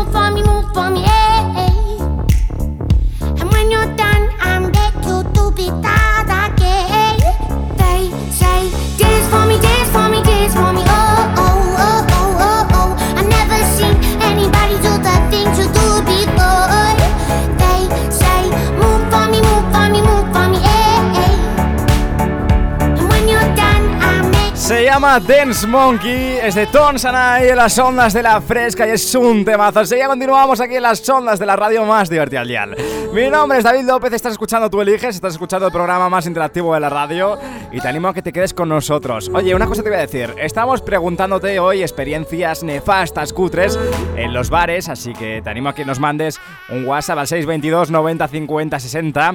llama 25.01 25.19
Dance 25.19 25.67
Monkey, 25.67 26.37
es 26.43 26.55
de 26.55 26.67
Tons 26.67 27.07
Anay 27.07 27.49
en 27.49 27.57
las 27.57 27.79
ondas 27.79 28.13
de 28.13 28.23
la 28.23 28.39
fresca 28.39 28.87
y 28.87 28.91
es 28.91 29.15
un 29.15 29.47
temazo. 29.47 29.87
Seguía 29.87 30.07
continuamos 30.07 30.61
aquí 30.61 30.77
en 30.77 30.83
las 30.83 31.09
ondas 31.09 31.39
de 31.39 31.47
la 31.47 31.57
radio 31.57 31.87
más 31.87 32.11
divertida 32.11 32.43
al 32.43 32.49
dial. 32.49 32.77
Mi 33.15 33.31
nombre 33.31 33.57
es 33.57 33.65
David 33.65 33.87
López, 33.87 34.13
estás 34.13 34.33
escuchando 34.33 34.69
Tú 34.69 34.83
Eliges, 34.83 35.15
estás 35.15 35.33
escuchando 35.33 35.65
el 35.65 35.73
programa 35.73 36.11
más 36.11 36.27
interactivo 36.27 36.75
de 36.75 36.81
la 36.81 36.91
radio 36.91 37.39
y 37.73 37.81
te 37.81 37.89
animo 37.89 38.09
a 38.09 38.15
que 38.15 38.21
te 38.21 38.31
quedes 38.31 38.53
con 38.53 38.69
nosotros. 38.69 39.31
Oye, 39.33 39.55
una 39.55 39.67
cosa 39.67 39.83
te 39.83 39.89
voy 39.89 39.97
a 39.97 40.03
decir, 40.03 40.35
estamos 40.37 40.83
preguntándote 40.83 41.59
hoy 41.61 41.81
experiencias 41.81 42.63
nefastas, 42.63 43.33
cutres, 43.33 43.79
en 44.17 44.35
los 44.35 44.51
bares, 44.51 44.91
así 44.91 45.15
que 45.15 45.41
te 45.43 45.49
animo 45.49 45.71
a 45.71 45.75
que 45.75 45.87
nos 45.87 45.99
mandes 45.99 46.39
un 46.69 46.85
WhatsApp 46.85 47.21
al 47.21 47.27
622 47.27 47.91
90 47.91 48.29
50 48.29 48.79
60 48.79 49.35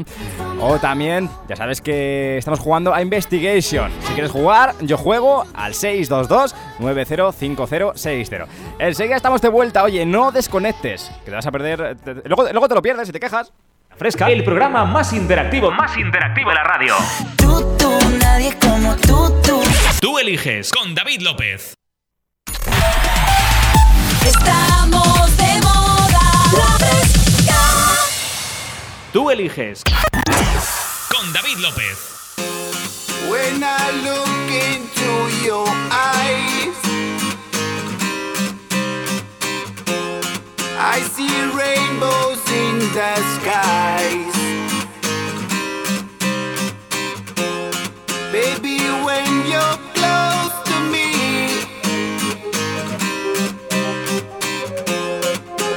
o 0.61 0.79
también, 0.79 1.29
ya 1.49 1.55
sabes 1.55 1.81
que 1.81 2.37
estamos 2.37 2.59
jugando 2.59 2.93
a 2.93 3.01
Investigation. 3.01 3.91
Si 4.07 4.13
quieres 4.13 4.31
jugar, 4.31 4.73
yo 4.81 4.97
juego 4.97 5.43
al 5.57 5.73
622-905060. 5.73 8.47
Enseguida 8.79 9.15
estamos 9.17 9.41
de 9.41 9.49
vuelta. 9.49 9.83
Oye, 9.83 10.05
no 10.05 10.31
desconectes, 10.31 11.11
que 11.23 11.31
te 11.31 11.35
vas 11.35 11.45
a 11.45 11.51
perder. 11.51 11.97
te- 11.97 12.15
te- 12.15 12.27
luego, 12.29 12.43
luego 12.51 12.67
te 12.67 12.73
lo 12.75 12.81
pierdes 12.81 13.09
y 13.09 13.11
te 13.11 13.19
quejas. 13.19 13.51
Fresca, 13.97 14.27
el 14.27 14.43
programa 14.43 14.83
más 14.85 15.13
interactivo, 15.13 15.71
más 15.71 15.97
interactivo 15.97 16.49
de 16.49 16.55
la 16.55 16.63
radio. 16.63 16.95
Tú, 17.37 17.75
tú, 17.77 17.91
nadie 18.19 18.53
como 18.59 18.93
tú, 18.97 19.33
tú. 19.41 19.61
Tú 20.01 20.19
eliges 20.19 20.69
con 20.71 20.93
David 20.93 21.21
López. 21.21 21.73
Estamos 24.25 25.37
de 25.37 25.61
moda. 25.61 26.19
La 26.57 26.77
fresca. 26.77 27.55
Tú 29.13 29.31
eliges. 29.31 29.81
Con 31.09 31.31
David 31.31 31.57
López. 31.59 32.14
When 33.29 33.63
I 33.63 33.85
look 34.07 34.47
into 34.71 35.11
your 35.43 35.67
eyes, 35.91 36.77
I 40.77 41.01
see 41.13 41.35
rainbows 41.61 42.43
in 42.63 42.75
the 42.97 43.13
skies. 43.35 44.35
Baby, 48.31 48.77
when 49.07 49.29
you're 49.51 49.79
close 49.97 50.55
to 50.69 50.77
me, 50.93 51.09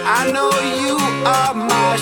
I 0.05 0.31
know 0.35 0.51
you 0.85 0.97
are 1.25 1.55
my 1.55 1.97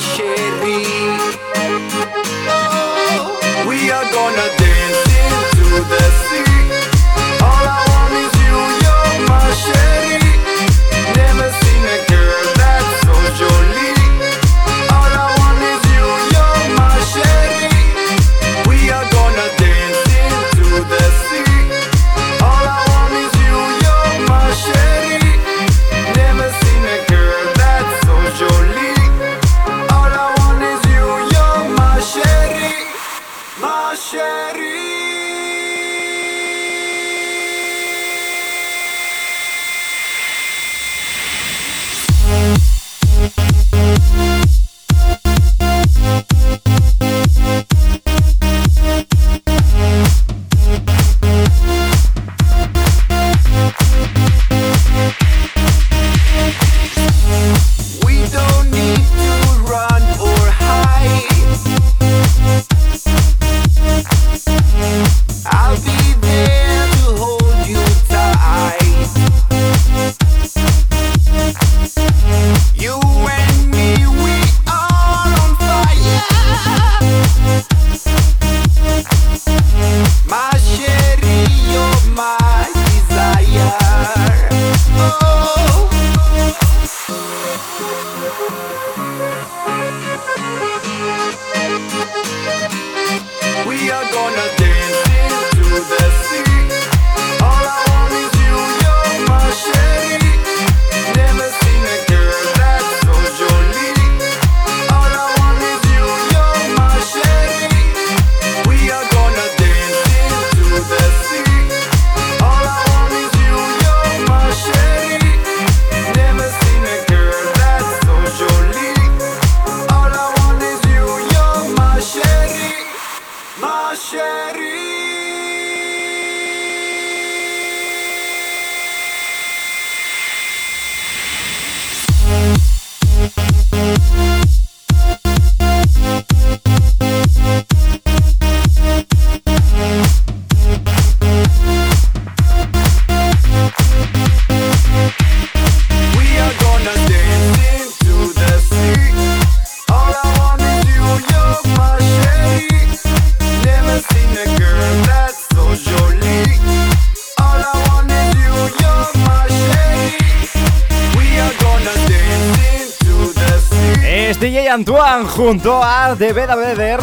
Antoine 164.86 165.28
junto 165.28 165.82
a 165.82 166.14
The 166.16 166.32
Beda 166.32 166.54
Beder 166.54 167.00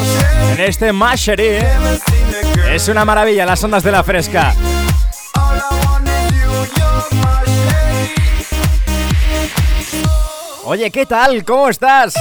en 0.53 0.59
este 0.61 0.93
Mashery. 0.93 1.57
Es 2.69 2.87
una 2.87 3.03
maravilla 3.03 3.45
las 3.45 3.61
ondas 3.61 3.83
de 3.83 3.91
la 3.91 4.01
fresca. 4.05 4.55
Oye, 10.63 10.89
¿qué 10.91 11.05
tal? 11.05 11.43
¿Cómo 11.43 11.67
estás? 11.67 12.13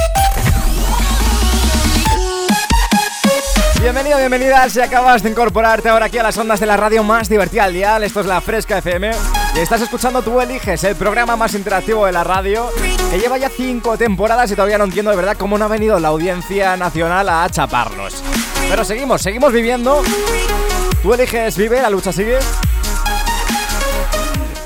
Bienvenido, 3.80 4.18
bienvenida 4.18 4.68
si 4.68 4.80
acabas 4.80 5.22
de 5.22 5.30
incorporarte 5.30 5.90
ahora 5.90 6.06
aquí 6.06 6.18
a 6.18 6.24
las 6.24 6.36
ondas 6.38 6.58
de 6.58 6.66
la 6.66 6.76
radio 6.76 7.04
más 7.04 7.28
divertida 7.28 7.64
al 7.64 7.72
dial. 7.72 8.02
Esto 8.02 8.18
es 8.18 8.26
la 8.26 8.40
Fresca 8.40 8.78
FM 8.78 9.12
y 9.54 9.58
estás 9.58 9.82
escuchando 9.82 10.22
Tú 10.22 10.40
Eliges, 10.40 10.82
el 10.84 10.96
programa 10.96 11.36
más 11.36 11.54
interactivo 11.54 12.06
de 12.06 12.12
la 12.12 12.24
radio 12.24 12.70
que 13.10 13.18
lleva 13.18 13.36
ya 13.36 13.50
cinco 13.50 13.98
temporadas 13.98 14.50
y 14.50 14.54
todavía 14.54 14.78
no 14.78 14.84
entiendo 14.84 15.10
de 15.10 15.16
verdad 15.16 15.36
cómo 15.36 15.58
no 15.58 15.66
ha 15.66 15.68
venido 15.68 15.98
la 15.98 16.08
audiencia 16.08 16.76
nacional 16.76 17.28
a 17.28 17.48
chaparlos. 17.50 18.22
Pero 18.68 18.84
seguimos, 18.84 19.20
seguimos 19.20 19.52
viviendo. 19.52 20.02
Tú 21.02 21.12
eliges, 21.12 21.56
vive, 21.56 21.82
la 21.82 21.90
lucha 21.90 22.12
sigue. 22.12 22.38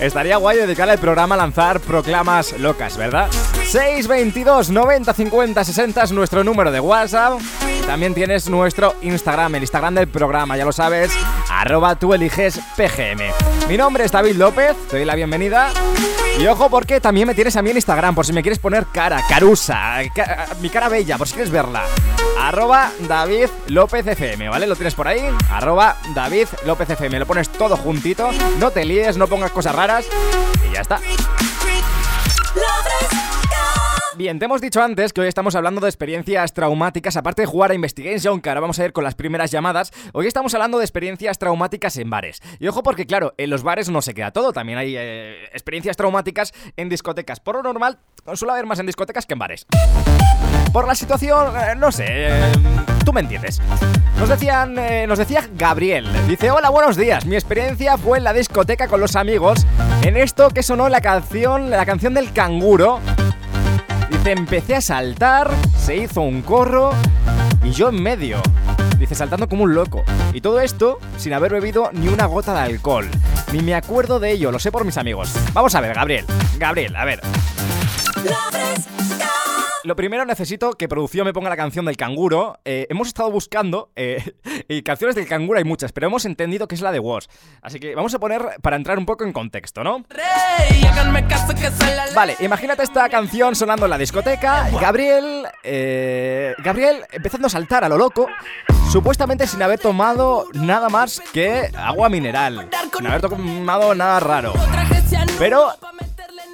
Estaría 0.00 0.36
guay 0.36 0.58
dedicar 0.58 0.88
el 0.90 0.98
programa 0.98 1.34
a 1.36 1.38
lanzar 1.38 1.80
proclamas 1.80 2.52
locas, 2.58 2.96
¿verdad? 2.98 3.28
622 3.70 4.68
90 4.70 5.12
50 5.14 5.64
60 5.64 6.02
es 6.02 6.12
nuestro 6.12 6.44
número 6.44 6.70
de 6.70 6.80
WhatsApp. 6.80 7.40
También 7.86 8.12
tienes 8.14 8.48
nuestro 8.50 8.94
Instagram, 9.00 9.54
el 9.54 9.62
Instagram 9.62 9.94
del 9.94 10.08
programa, 10.08 10.56
ya 10.56 10.64
lo 10.64 10.72
sabes, 10.72 11.10
arroba 11.50 11.94
tú 11.94 12.12
eliges 12.12 12.60
PGM. 12.76 13.68
Mi 13.68 13.76
nombre 13.76 14.04
es 14.04 14.12
David 14.12 14.36
López, 14.36 14.76
te 14.90 14.96
doy 14.96 15.04
la 15.06 15.14
bienvenida. 15.14 15.70
Y 16.38 16.46
ojo 16.46 16.68
porque 16.68 17.00
también 17.00 17.26
me 17.28 17.34
tienes 17.34 17.56
a 17.56 17.62
mí 17.62 17.70
en 17.70 17.76
Instagram, 17.76 18.14
por 18.14 18.26
si 18.26 18.32
me 18.32 18.42
quieres 18.42 18.58
poner 18.58 18.86
cara, 18.92 19.22
carusa, 19.28 19.98
ca- 20.14 20.48
mi 20.60 20.68
cara 20.68 20.88
bella, 20.88 21.16
por 21.16 21.26
si 21.26 21.34
quieres 21.34 21.50
verla. 21.50 21.84
Arroba 22.38 22.90
David 23.08 23.48
López 23.68 24.06
FM, 24.06 24.48
¿vale? 24.48 24.66
Lo 24.66 24.76
tienes 24.76 24.94
por 24.94 25.08
ahí, 25.08 25.20
arroba 25.50 25.96
David 26.14 26.48
López 26.64 26.90
FM. 26.90 27.18
Lo 27.18 27.26
pones 27.26 27.48
todo 27.48 27.76
juntito, 27.76 28.30
no 28.58 28.70
te 28.70 28.84
líes, 28.84 29.16
no 29.16 29.26
pongas 29.26 29.50
cosas 29.50 29.74
raras 29.74 30.06
y 30.68 30.74
ya 30.74 30.80
está. 30.82 31.00
Bien, 34.16 34.38
te 34.38 34.46
hemos 34.46 34.62
dicho 34.62 34.82
antes 34.82 35.12
que 35.12 35.20
hoy 35.20 35.28
estamos 35.28 35.54
hablando 35.56 35.82
de 35.82 35.88
experiencias 35.88 36.54
traumáticas, 36.54 37.18
aparte 37.18 37.42
de 37.42 37.46
jugar 37.46 37.70
a 37.70 37.74
Investigation, 37.74 38.40
que 38.40 38.48
ahora 38.48 38.62
vamos 38.62 38.78
a 38.78 38.86
ir 38.86 38.94
con 38.94 39.04
las 39.04 39.14
primeras 39.14 39.50
llamadas, 39.50 39.92
hoy 40.14 40.26
estamos 40.26 40.54
hablando 40.54 40.78
de 40.78 40.84
experiencias 40.84 41.38
traumáticas 41.38 41.98
en 41.98 42.08
bares. 42.08 42.40
Y 42.58 42.66
ojo 42.66 42.82
porque, 42.82 43.04
claro, 43.04 43.34
en 43.36 43.50
los 43.50 43.62
bares 43.62 43.90
no 43.90 44.00
se 44.00 44.14
queda 44.14 44.30
todo, 44.30 44.54
también 44.54 44.78
hay 44.78 44.94
eh, 44.96 45.44
experiencias 45.52 45.98
traumáticas 45.98 46.54
en 46.78 46.88
discotecas. 46.88 47.40
Por 47.40 47.56
lo 47.56 47.62
normal, 47.62 47.98
suele 48.32 48.52
haber 48.52 48.64
más 48.64 48.78
en 48.78 48.86
discotecas 48.86 49.26
que 49.26 49.34
en 49.34 49.38
bares. 49.38 49.66
Por 50.76 50.86
la 50.86 50.94
situación, 50.94 51.54
eh, 51.56 51.74
no 51.74 51.90
sé, 51.90 52.04
eh, 52.06 52.52
tú 53.02 53.10
me 53.10 53.22
entiendes. 53.22 53.62
Nos 54.18 54.28
decían, 54.28 54.78
eh, 54.78 55.06
nos 55.06 55.18
decía 55.18 55.48
Gabriel, 55.56 56.06
dice, 56.28 56.50
hola, 56.50 56.68
buenos 56.68 56.98
días, 56.98 57.24
mi 57.24 57.34
experiencia 57.34 57.96
fue 57.96 58.18
en 58.18 58.24
la 58.24 58.34
discoteca 58.34 58.86
con 58.86 59.00
los 59.00 59.16
amigos, 59.16 59.66
en 60.02 60.18
esto 60.18 60.50
que 60.50 60.62
sonó 60.62 60.90
la 60.90 61.00
canción, 61.00 61.70
la 61.70 61.86
canción 61.86 62.12
del 62.12 62.30
canguro. 62.30 63.00
Dice, 64.10 64.32
empecé 64.32 64.74
a 64.74 64.82
saltar, 64.82 65.50
se 65.78 65.96
hizo 65.96 66.20
un 66.20 66.42
corro 66.42 66.90
y 67.64 67.70
yo 67.70 67.88
en 67.88 68.02
medio. 68.02 68.42
Dice, 68.98 69.14
saltando 69.14 69.48
como 69.48 69.62
un 69.64 69.74
loco. 69.74 70.04
Y 70.34 70.42
todo 70.42 70.60
esto 70.60 70.98
sin 71.16 71.32
haber 71.32 71.52
bebido 71.52 71.88
ni 71.94 72.08
una 72.08 72.26
gota 72.26 72.52
de 72.52 72.60
alcohol. 72.60 73.08
Ni 73.50 73.60
me 73.60 73.74
acuerdo 73.74 74.20
de 74.20 74.32
ello, 74.32 74.52
lo 74.52 74.58
sé 74.58 74.70
por 74.70 74.84
mis 74.84 74.98
amigos. 74.98 75.32
Vamos 75.54 75.74
a 75.74 75.80
ver, 75.80 75.94
Gabriel. 75.94 76.26
Gabriel, 76.58 76.94
a 76.96 77.06
ver. 77.06 77.22
Lo 79.86 79.94
primero 79.94 80.24
necesito 80.24 80.72
que 80.72 80.88
producción 80.88 81.26
me 81.26 81.32
ponga 81.32 81.48
la 81.48 81.56
canción 81.56 81.84
del 81.84 81.96
canguro. 81.96 82.58
Eh, 82.64 82.88
hemos 82.90 83.06
estado 83.06 83.30
buscando 83.30 83.92
eh, 83.94 84.34
y 84.68 84.82
canciones 84.82 85.14
del 85.14 85.28
canguro 85.28 85.58
hay 85.58 85.64
muchas, 85.64 85.92
pero 85.92 86.08
hemos 86.08 86.24
entendido 86.24 86.66
que 86.66 86.74
es 86.74 86.80
la 86.80 86.90
de 86.90 86.98
Woz. 86.98 87.28
Así 87.62 87.78
que 87.78 87.94
vamos 87.94 88.12
a 88.12 88.18
poner 88.18 88.56
para 88.62 88.74
entrar 88.74 88.98
un 88.98 89.06
poco 89.06 89.22
en 89.22 89.32
contexto, 89.32 89.84
¿no? 89.84 90.04
Vale, 92.16 92.34
imagínate 92.40 92.82
esta 92.82 93.08
canción 93.08 93.54
sonando 93.54 93.86
en 93.86 93.90
la 93.90 93.98
discoteca. 93.98 94.68
Gabriel, 94.70 95.46
eh, 95.62 96.56
Gabriel 96.64 97.04
empezando 97.12 97.46
a 97.46 97.50
saltar 97.50 97.84
a 97.84 97.88
lo 97.88 97.96
loco, 97.96 98.26
supuestamente 98.90 99.46
sin 99.46 99.62
haber 99.62 99.78
tomado 99.78 100.48
nada 100.54 100.88
más 100.88 101.22
que 101.32 101.70
agua 101.76 102.08
mineral, 102.08 102.68
sin 102.92 103.06
haber 103.06 103.20
tomado 103.20 103.94
nada 103.94 104.18
raro. 104.18 104.52
Pero 105.38 105.70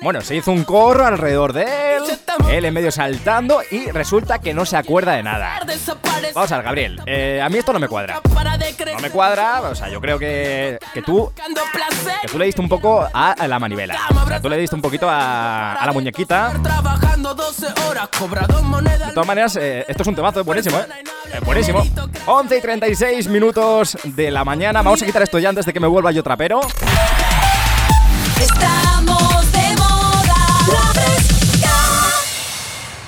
bueno, 0.02 0.20
se 0.20 0.36
hizo 0.36 0.50
un 0.50 0.64
corro 0.64 1.06
alrededor 1.06 1.52
de 1.52 1.96
él, 1.96 2.02
él 2.50 2.64
en 2.64 2.74
medio 2.74 2.90
saltando 2.90 3.60
y 3.70 3.90
resulta 3.90 4.40
que 4.40 4.52
no 4.52 4.66
se 4.66 4.76
acuerda 4.76 5.12
de 5.12 5.22
nada. 5.22 5.60
Vamos 6.34 6.52
a 6.52 6.56
ver, 6.56 6.64
Gabriel, 6.64 7.00
eh, 7.06 7.40
a 7.42 7.48
mí 7.48 7.58
esto 7.58 7.72
no 7.72 7.78
me 7.78 7.88
cuadra. 7.88 8.20
No 8.94 9.00
me 9.00 9.10
cuadra, 9.10 9.62
o 9.62 9.74
sea, 9.74 9.88
yo 9.88 10.00
creo 10.00 10.18
que, 10.18 10.78
que 10.92 11.02
tú 11.02 11.32
que 12.22 12.28
tú 12.28 12.38
le 12.38 12.46
diste 12.46 12.60
un 12.60 12.68
poco 12.68 13.06
a 13.12 13.34
la 13.46 13.58
manivela. 13.58 13.96
O 14.10 14.26
sea, 14.26 14.40
tú 14.40 14.48
le 14.48 14.56
diste 14.56 14.74
un 14.74 14.82
poquito 14.82 15.08
a, 15.08 15.78
la 15.84 15.92
muñequita. 15.92 16.52
De 19.06 19.12
todas 19.12 19.26
maneras, 19.26 19.56
eh, 19.56 19.84
esto 19.88 20.02
es 20.02 20.08
un 20.08 20.14
temazo, 20.14 20.40
es 20.40 20.46
buenísimo, 20.46 20.78
¿eh? 20.78 20.86
Es 21.32 21.40
buenísimo. 21.40 21.82
11 22.26 22.56
y 22.56 22.60
36 22.60 23.28
minutos 23.28 23.98
de 24.04 24.30
la 24.30 24.44
mañana. 24.44 24.82
Vamos 24.82 25.02
a 25.02 25.06
quitar 25.06 25.22
esto 25.22 25.38
ya 25.38 25.48
antes 25.48 25.66
de 25.66 25.72
que 25.72 25.80
me 25.80 25.86
vuelva 25.86 26.10
yo 26.12 26.22
trapero. 26.22 26.60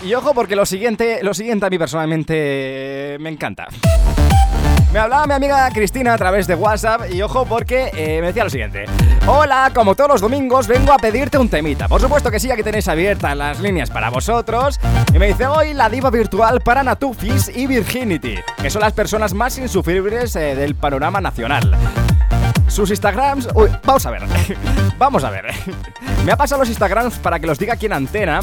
Y 0.04 0.12
ojo 0.12 0.34
porque 0.34 0.54
lo 0.54 0.66
siguiente, 0.66 1.20
lo 1.22 1.32
siguiente 1.32 1.64
a 1.64 1.70
mí 1.70 1.78
personalmente 1.78 3.16
me 3.20 3.30
encanta. 3.30 3.66
Me 4.92 4.98
hablaba 4.98 5.26
mi 5.26 5.32
amiga 5.32 5.68
Cristina 5.70 6.12
a 6.12 6.18
través 6.18 6.46
de 6.46 6.54
WhatsApp 6.54 7.10
y 7.10 7.22
ojo 7.22 7.46
porque 7.46 7.90
eh, 7.94 8.20
me 8.20 8.28
decía 8.28 8.44
lo 8.44 8.50
siguiente. 8.50 8.84
Hola, 9.26 9.72
como 9.74 9.94
todos 9.94 10.10
los 10.10 10.20
domingos 10.20 10.68
vengo 10.68 10.92
a 10.92 10.98
pedirte 10.98 11.38
un 11.38 11.48
temita. 11.48 11.88
Por 11.88 12.02
supuesto 12.02 12.30
que 12.30 12.38
sí, 12.38 12.50
aquí 12.50 12.62
tenéis 12.62 12.86
abiertas 12.86 13.34
las 13.34 13.60
líneas 13.60 13.90
para 13.90 14.10
vosotros. 14.10 14.78
Y 15.12 15.18
me 15.18 15.28
dice 15.28 15.46
hoy 15.46 15.72
la 15.72 15.88
diva 15.88 16.10
virtual 16.10 16.60
para 16.60 16.84
Natufis 16.84 17.50
y 17.56 17.66
Virginity, 17.66 18.36
que 18.60 18.68
son 18.68 18.82
las 18.82 18.92
personas 18.92 19.32
más 19.32 19.56
insufribles 19.56 20.36
eh, 20.36 20.54
del 20.54 20.74
panorama 20.74 21.22
nacional. 21.22 21.74
Sus 22.68 22.90
Instagrams... 22.90 23.48
Uy, 23.54 23.70
vamos 23.84 24.04
a 24.04 24.10
ver. 24.10 24.22
vamos 24.98 25.24
a 25.24 25.30
ver. 25.30 25.46
Me 26.24 26.32
ha 26.32 26.36
pasado 26.36 26.60
los 26.60 26.68
Instagrams 26.68 27.18
para 27.18 27.40
que 27.40 27.46
los 27.46 27.58
diga 27.58 27.74
aquí 27.74 27.86
en 27.86 27.94
antena. 27.94 28.40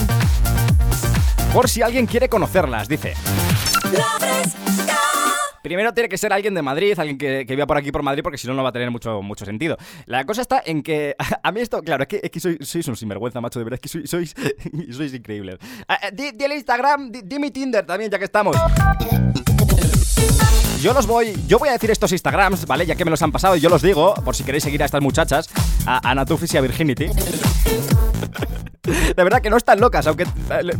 Por 1.53 1.69
si 1.69 1.81
alguien 1.81 2.05
quiere 2.05 2.29
conocerlas, 2.29 2.87
dice. 2.87 3.13
Primero 5.61 5.93
tiene 5.93 6.09
que 6.09 6.17
ser 6.17 6.33
alguien 6.33 6.55
de 6.55 6.61
Madrid, 6.61 6.97
alguien 6.97 7.17
que, 7.17 7.45
que 7.45 7.55
viva 7.55 7.67
por 7.67 7.77
aquí 7.77 7.91
por 7.91 8.01
Madrid, 8.01 8.23
porque 8.23 8.37
si 8.37 8.47
no, 8.47 8.53
no 8.53 8.63
va 8.63 8.69
a 8.69 8.71
tener 8.71 8.89
mucho, 8.89 9.21
mucho 9.21 9.45
sentido. 9.45 9.77
La 10.05 10.25
cosa 10.25 10.41
está 10.41 10.63
en 10.65 10.81
que. 10.81 11.15
A 11.43 11.51
mí 11.51 11.59
esto, 11.59 11.81
claro, 11.81 12.03
es 12.03 12.07
que, 12.07 12.19
es 12.23 12.31
que 12.31 12.39
sois, 12.39 12.57
sois 12.61 12.87
un 12.87 12.95
sinvergüenza, 12.95 13.41
macho, 13.41 13.59
de 13.59 13.65
verdad, 13.65 13.79
es 13.81 13.81
que 13.81 13.89
sois, 13.89 14.09
sois, 14.09 14.33
sois 14.95 15.13
increíbles. 15.13 15.57
Ah, 15.87 15.99
eh, 16.03 16.11
Di, 16.13 16.31
di 16.31 16.45
el 16.45 16.53
Instagram, 16.53 17.11
di, 17.11 17.21
di 17.23 17.37
mi 17.37 17.51
Tinder 17.51 17.85
también, 17.85 18.09
ya 18.09 18.17
que 18.17 18.25
estamos. 18.25 18.55
Yo 20.81 20.93
los 20.93 21.05
voy, 21.05 21.39
yo 21.47 21.59
voy 21.59 21.69
a 21.69 21.73
decir 21.73 21.91
estos 21.91 22.11
Instagrams, 22.11 22.65
¿vale? 22.65 22.85
Ya 22.87 22.95
que 22.95 23.05
me 23.05 23.11
los 23.11 23.21
han 23.21 23.31
pasado 23.31 23.55
y 23.55 23.59
yo 23.59 23.69
los 23.69 23.83
digo, 23.83 24.15
por 24.15 24.35
si 24.35 24.43
queréis 24.43 24.63
seguir 24.63 24.81
a 24.81 24.85
estas 24.85 25.01
muchachas, 25.01 25.47
a, 25.85 26.09
a 26.09 26.15
Natufis 26.15 26.53
y 26.55 26.57
a 26.57 26.61
Virginity. 26.61 27.05
De 28.83 29.13
verdad 29.23 29.41
que 29.41 29.49
no 29.51 29.57
están 29.57 29.79
locas, 29.79 30.07
aunque. 30.07 30.23
eh, 30.23 30.63
le- 30.63 30.75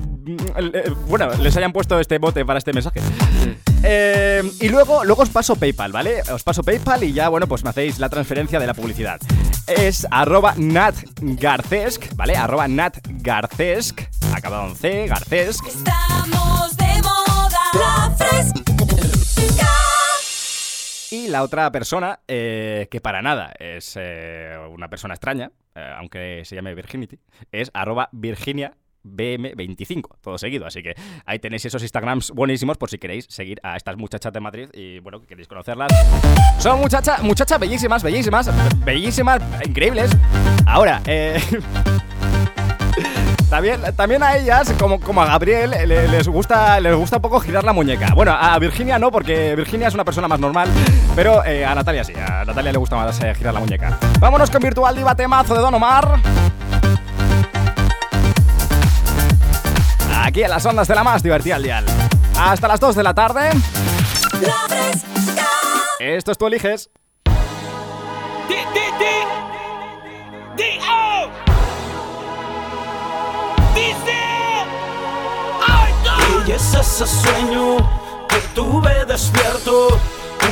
bueno, 1.08 1.30
les 1.36 1.56
hayan 1.56 1.71
puesto 1.71 1.99
este 1.99 2.17
bote 2.17 2.43
para 2.45 2.58
este 2.58 2.73
mensaje. 2.73 2.99
Eh, 3.84 4.41
y 4.60 4.69
luego, 4.69 5.04
luego 5.06 5.21
os 5.21 5.30
paso 5.30 5.56
PayPal, 5.56 5.91
¿vale? 5.91 6.21
Os 6.34 6.41
paso 6.41 6.63
PayPal 6.63 7.04
y 7.04 7.13
ya, 7.13 7.30
bueno, 7.30 7.45
pues 7.47 7.63
me 7.63 7.69
hacéis 7.69 7.99
la 7.99 8.10
transferencia 8.10 8.60
de 8.60 8.65
la 8.65 8.73
publicidad. 8.73 9.19
Es 9.67 10.08
arroba 10.10 10.56
natgarcesc, 10.58 12.15
¿vale? 12.15 12.36
Arroba 12.38 12.67
natgarcesc, 12.67 14.01
acabado 14.34 14.69
en 14.69 14.75
C, 14.75 15.06
garcesc. 15.08 15.63
Estamos 15.67 16.75
de 16.77 17.01
moda. 17.04 18.15
Fresca. 18.17 18.71
Y 21.12 21.28
la 21.28 21.43
otra 21.43 21.69
persona, 21.74 22.21
eh, 22.26 22.88
que 22.89 23.02
para 23.02 23.21
nada 23.21 23.52
es 23.60 23.97
eh, 24.00 24.58
una 24.71 24.89
persona 24.89 25.13
extraña, 25.13 25.52
eh, 25.76 25.93
aunque 25.97 26.43
se 26.45 26.56
llame 26.56 26.74
Virginity, 26.74 27.19
es 27.52 27.69
arroba 27.74 28.10
Virginia. 28.12 28.74
BM25, 29.04 30.17
todo 30.21 30.38
seguido. 30.38 30.67
Así 30.67 30.84
que 30.84 30.93
ahí 31.26 31.39
tenéis 31.39 31.65
esos 31.65 31.82
Instagrams 31.82 32.30
buenísimos 32.30 32.78
por 32.78 32.88
si 32.88 33.00
queréis 33.00 33.26
seguir 33.30 33.60
a 33.63 33.76
estas 33.76 33.97
muchachas 33.97 34.32
de 34.32 34.39
Madrid 34.39 34.69
y 34.74 35.00
bueno, 35.00 35.19
que 35.19 35.26
queréis 35.26 35.47
conocerlas. 35.47 35.91
Son 36.60 36.80
muchachas, 36.80 37.24
muchachas 37.24 37.60
bellísimas, 37.60 38.04
bellísimas, 38.04 38.52
bellísimas, 38.86 39.41
increíbles. 39.67 40.12
Ahora, 40.67 41.02
eh. 41.08 41.41
También, 43.52 43.82
también 43.98 44.24
a 44.24 44.38
ellas, 44.38 44.74
como, 44.80 44.98
como 45.02 45.22
a 45.22 45.26
Gabriel, 45.26 45.72
le- 45.72 46.08
les 46.08 46.28
gusta, 46.30 46.80
les 46.80 46.96
gusta 46.96 47.18
un 47.18 47.22
poco 47.22 47.42
girar 47.42 47.66
la 47.66 47.74
muñeca. 47.74 48.14
Bueno, 48.16 48.32
a 48.32 48.58
Virginia 48.60 48.98
no, 48.98 49.12
porque 49.12 49.56
Virginia 49.58 49.90
es 49.90 49.94
una 49.94 50.06
persona 50.06 50.30
más 50.30 50.40
normal, 50.40 50.70
pero 51.18 51.44
eh, 51.44 51.66
a 51.66 51.76
Natalia 51.76 52.06
sí, 52.06 52.14
a 52.16 52.46
Natalia 52.46 52.72
le 52.72 52.78
gusta 52.78 52.96
más 52.96 53.20
eh, 53.22 53.36
girar 53.36 53.54
la 53.54 53.60
muñeca. 53.60 53.98
Vámonos 54.22 54.50
con 54.50 54.62
Virtual 54.62 54.96
Diva 54.96 55.16
Temazo 55.16 55.54
de 55.54 55.60
Don 55.60 55.74
Omar. 55.76 56.18
aquí 60.24 60.44
en 60.44 60.50
las 60.50 60.66
ondas 60.66 60.88
de 60.88 60.96
la 60.96 61.04
más 61.04 61.22
divertida 61.22 61.56
al 61.58 61.64
dial. 61.64 61.86
Hasta 62.40 62.68
las 62.70 62.80
2 62.80 62.96
de 62.96 63.04
la 63.04 63.14
tarde. 63.14 63.50
Esto 66.00 66.32
es 66.32 66.38
tú 66.38 66.48
eliges. 66.48 66.90
D, 68.48 68.56
D, 68.56 68.80
D. 68.98 69.06
D, 70.56 70.80
O. 70.90 71.30
Y 76.48 76.54
es 76.54 76.74
ese 76.74 77.06
sueño 77.06 77.78
que 78.28 78.38
tuve 78.56 79.06
despierto. 79.06 80.00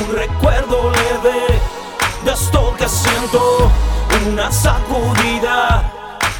Un 0.00 0.16
recuerdo 0.16 0.90
leve 0.90 1.60
de 2.24 2.32
esto 2.32 2.74
que 2.78 2.88
siento. 2.88 3.70
Una 4.26 4.50
sacudida 4.52 5.90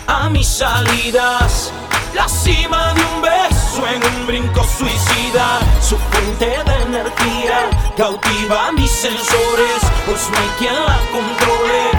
a 0.07 0.29
mis 0.31 0.47
salidas. 0.47 1.73
La 2.15 2.29
cima 2.29 2.95
de 2.95 3.03
un 3.03 3.23
beso 3.23 3.87
en 3.87 4.03
un 4.15 4.27
brinco 4.27 4.65
suicida. 4.65 5.59
Su 5.83 5.97
fuente 5.97 6.47
de 6.65 6.83
energía 6.83 7.71
cautiva 7.97 8.73
mis 8.73 8.91
sensores. 8.91 9.81
Pues 10.07 10.31
no 10.31 10.39
hay 10.39 10.49
quien 10.59 10.75
la 10.75 10.99
controle. 11.13 11.90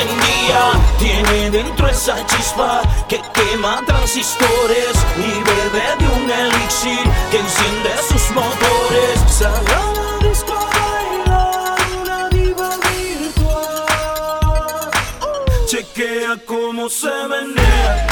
Baila. 0.00 0.72
Tiene 0.98 1.50
dentro 1.50 1.88
esa 1.88 2.24
chispa 2.26 2.82
que 3.08 3.20
quema 3.32 3.82
transistores. 3.86 4.94
Y 5.16 5.30
bebe 5.48 5.96
de 5.98 6.06
un 6.16 6.30
elixir 6.30 7.04
que 7.30 7.38
enciende 7.38 7.90
sus 8.08 8.30
motores. 8.30 9.20
Sagrada 9.28 10.18
disco 10.22 10.52
a 10.52 10.70
bailar, 10.92 11.78
una 12.02 12.28
diva 12.28 12.70
virtual. 12.92 13.86
Chequea 15.66 16.36
cómo 16.46 16.88
se 16.88 17.10
menea. 17.28 18.06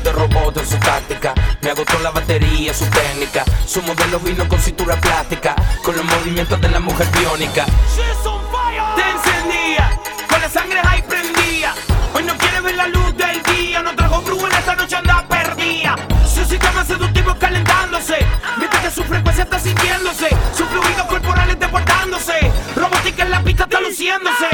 De 0.00 0.12
robot 0.12 0.56
en 0.56 0.66
su 0.66 0.76
táctica. 0.78 1.34
Me 1.62 1.70
agotó 1.70 1.98
la 2.00 2.10
batería, 2.10 2.74
su 2.74 2.84
técnica. 2.86 3.44
Su 3.66 3.80
modelo 3.82 4.18
vino 4.18 4.48
con 4.48 4.60
cintura 4.60 4.96
plástica. 5.00 5.54
Con 5.84 5.96
los 5.96 6.04
movimientos 6.04 6.60
de 6.60 6.68
la 6.68 6.80
mujer 6.80 7.06
biónica. 7.18 7.64
Te 7.64 9.02
encendía, 9.10 10.00
con 10.28 10.40
la 10.40 10.48
sangre 10.48 10.80
ahí 10.82 11.02
prendía. 11.02 11.74
Hoy 12.12 12.24
no 12.24 12.36
quiere 12.36 12.60
ver 12.60 12.74
la 12.74 12.88
luz 12.88 13.16
del 13.16 13.42
día, 13.42 13.82
no 13.82 13.94
trajo 13.94 14.20
brújula, 14.22 14.58
esta 14.58 14.74
noche 14.74 14.96
anda 14.96 15.24
perdida. 15.28 15.96
Su 16.26 16.44
sistema 16.44 16.84
seductivo 16.84 17.34
calentándose, 17.38 18.16
mientras 18.58 18.82
que 18.82 18.90
su 18.90 19.04
frecuencia 19.04 19.44
está 19.44 19.58
sintiéndose. 19.58 20.28
Sus 20.56 20.66
fluidos 20.68 21.06
corporales 21.08 21.58
deportándose, 21.58 22.52
robótica 22.74 23.22
en 23.22 23.30
la 23.30 23.42
pista 23.42 23.64
está 23.64 23.80
luciéndose. 23.80 24.48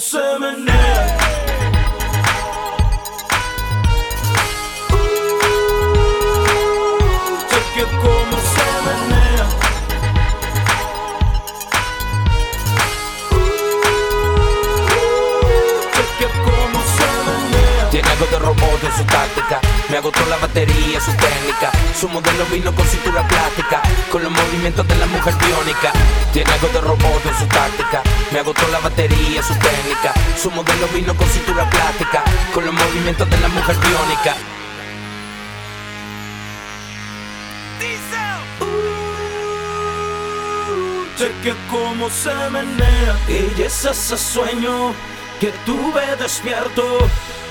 Se 0.00 0.38
menea. 0.38 1.18
Tiene 17.90 18.10
algo 18.10 18.26
de 18.26 18.38
robot 18.38 18.84
en 18.84 18.96
su 18.96 19.04
táctica. 19.04 19.67
Me 19.90 19.96
agotó 19.96 20.20
la 20.26 20.36
batería, 20.36 21.00
su 21.00 21.10
técnica. 21.12 21.72
Su 21.98 22.08
modelo 22.10 22.44
vino 22.52 22.74
con 22.74 22.86
cintura 22.86 23.26
plástica. 23.26 23.80
Con 24.12 24.22
los 24.22 24.30
movimientos 24.30 24.86
de 24.86 24.94
la 24.96 25.06
mujer 25.06 25.34
biónica. 25.36 25.92
Tiene 26.30 26.52
algo 26.52 26.68
de 26.68 26.80
robot 26.82 27.24
en 27.24 27.38
su 27.38 27.46
táctica. 27.46 28.02
Me 28.30 28.40
agotó 28.40 28.68
la 28.68 28.80
batería, 28.80 29.42
su 29.42 29.54
técnica. 29.54 30.12
Su 30.36 30.50
modelo 30.50 30.86
vino 30.94 31.14
con 31.16 31.26
cintura 31.28 31.68
plástica. 31.70 32.22
Con 32.52 32.66
los 32.66 32.74
movimientos 32.74 33.30
de 33.30 33.40
la 33.40 33.48
mujer 33.48 33.76
biónica. 33.76 34.36
Cheque 41.16 41.52
cómo 41.68 42.08
se 42.10 42.32
menea 42.50 43.18
Ella 43.26 43.66
es 43.66 43.84
ese 43.84 44.16
sueño 44.16 44.94
que 45.40 45.52
tuve 45.66 46.14
despierto 46.16 46.84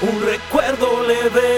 Un 0.01 0.26
recuerdo 0.26 1.03
leve 1.05 1.57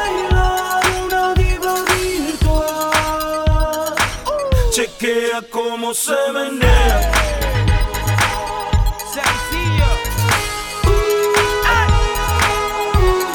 Chequea 4.71 5.41
cómo 5.49 5.93
se 5.93 6.15
menea 6.33 7.11
Sencillo. 9.13 9.89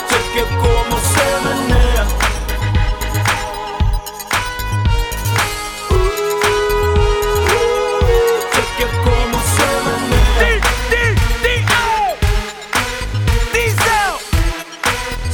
Cheque 0.09 0.45
cómo 0.57 0.97
se 1.12 1.26
menea. 1.45 2.05
Cheque 8.53 8.87
cómo 9.05 9.39
se 9.53 9.68
menea. 9.84 10.62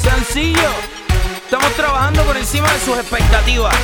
Sencillo. 0.03 0.71
Estamos 1.45 1.73
trabajando 1.75 2.25
por 2.25 2.37
encima 2.37 2.73
de 2.73 2.81
sus 2.81 2.99
expectativas. 2.99 3.77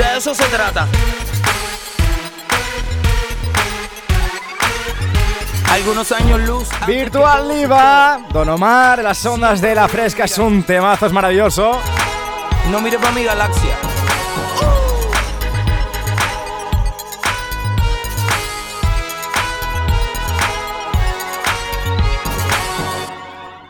De 0.00 0.16
eso 0.16 0.34
se 0.34 0.44
trata. 0.44 0.88
Algunos 5.70 6.10
años 6.10 6.40
luz. 6.40 6.68
Virtual 6.86 7.46
Liva, 7.46 8.22
Don 8.32 8.48
Omar, 8.48 9.02
las 9.02 9.26
ondas 9.26 9.60
de 9.60 9.74
la 9.74 9.88
fresca 9.88 10.24
es 10.24 10.38
un 10.38 10.62
temazo, 10.62 11.04
es 11.04 11.12
maravilloso. 11.12 11.78
No 12.70 12.80
mire 12.80 12.98
para 12.98 13.12
mi 13.12 13.24
galaxia. 13.24 13.89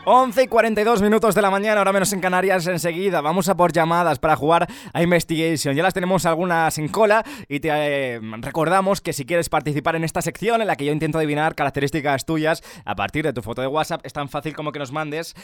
11 0.03 0.43
y 0.43 0.47
42 0.47 1.01
minutos 1.03 1.35
de 1.35 1.43
la 1.43 1.51
mañana, 1.51 1.77
ahora 1.77 1.93
menos 1.93 2.11
en 2.11 2.21
Canarias. 2.21 2.65
Enseguida 2.65 3.21
vamos 3.21 3.49
a 3.49 3.55
por 3.55 3.71
llamadas 3.71 4.17
para 4.17 4.35
jugar 4.35 4.67
a 4.93 5.03
Investigation. 5.03 5.75
Ya 5.75 5.83
las 5.83 5.93
tenemos 5.93 6.25
algunas 6.25 6.77
en 6.79 6.87
cola 6.87 7.23
y 7.47 7.59
te 7.59 7.69
eh, 7.71 8.19
recordamos 8.39 8.99
que 8.99 9.13
si 9.13 9.25
quieres 9.25 9.47
participar 9.49 9.95
en 9.95 10.03
esta 10.03 10.23
sección 10.23 10.59
en 10.61 10.67
la 10.67 10.75
que 10.75 10.85
yo 10.85 10.91
intento 10.91 11.19
adivinar 11.19 11.53
características 11.53 12.25
tuyas 12.25 12.63
a 12.83 12.95
partir 12.95 13.25
de 13.25 13.33
tu 13.33 13.43
foto 13.43 13.61
de 13.61 13.67
WhatsApp, 13.67 14.01
es 14.03 14.13
tan 14.13 14.27
fácil 14.27 14.55
como 14.55 14.71
que 14.71 14.79
nos 14.79 14.91
mandes 14.91 15.35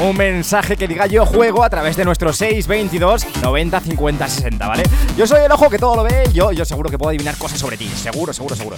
un 0.00 0.16
mensaje 0.16 0.76
que 0.76 0.86
diga 0.86 1.06
yo 1.06 1.26
juego 1.26 1.64
a 1.64 1.70
través 1.70 1.96
de 1.96 2.04
nuestro 2.04 2.32
622 2.32 3.26
90 3.42 3.80
50 3.80 4.28
60, 4.28 4.68
¿vale? 4.68 4.82
Yo 5.16 5.26
soy 5.26 5.44
el 5.44 5.50
ojo 5.50 5.68
que 5.68 5.78
todo 5.78 5.96
lo 5.96 6.02
ve, 6.04 6.24
yo, 6.32 6.52
yo 6.52 6.64
seguro 6.64 6.88
que 6.90 6.98
puedo 6.98 7.10
adivinar 7.10 7.36
cosas 7.36 7.58
sobre 7.58 7.76
ti, 7.76 7.88
seguro, 7.88 8.32
seguro, 8.32 8.54
seguro. 8.54 8.76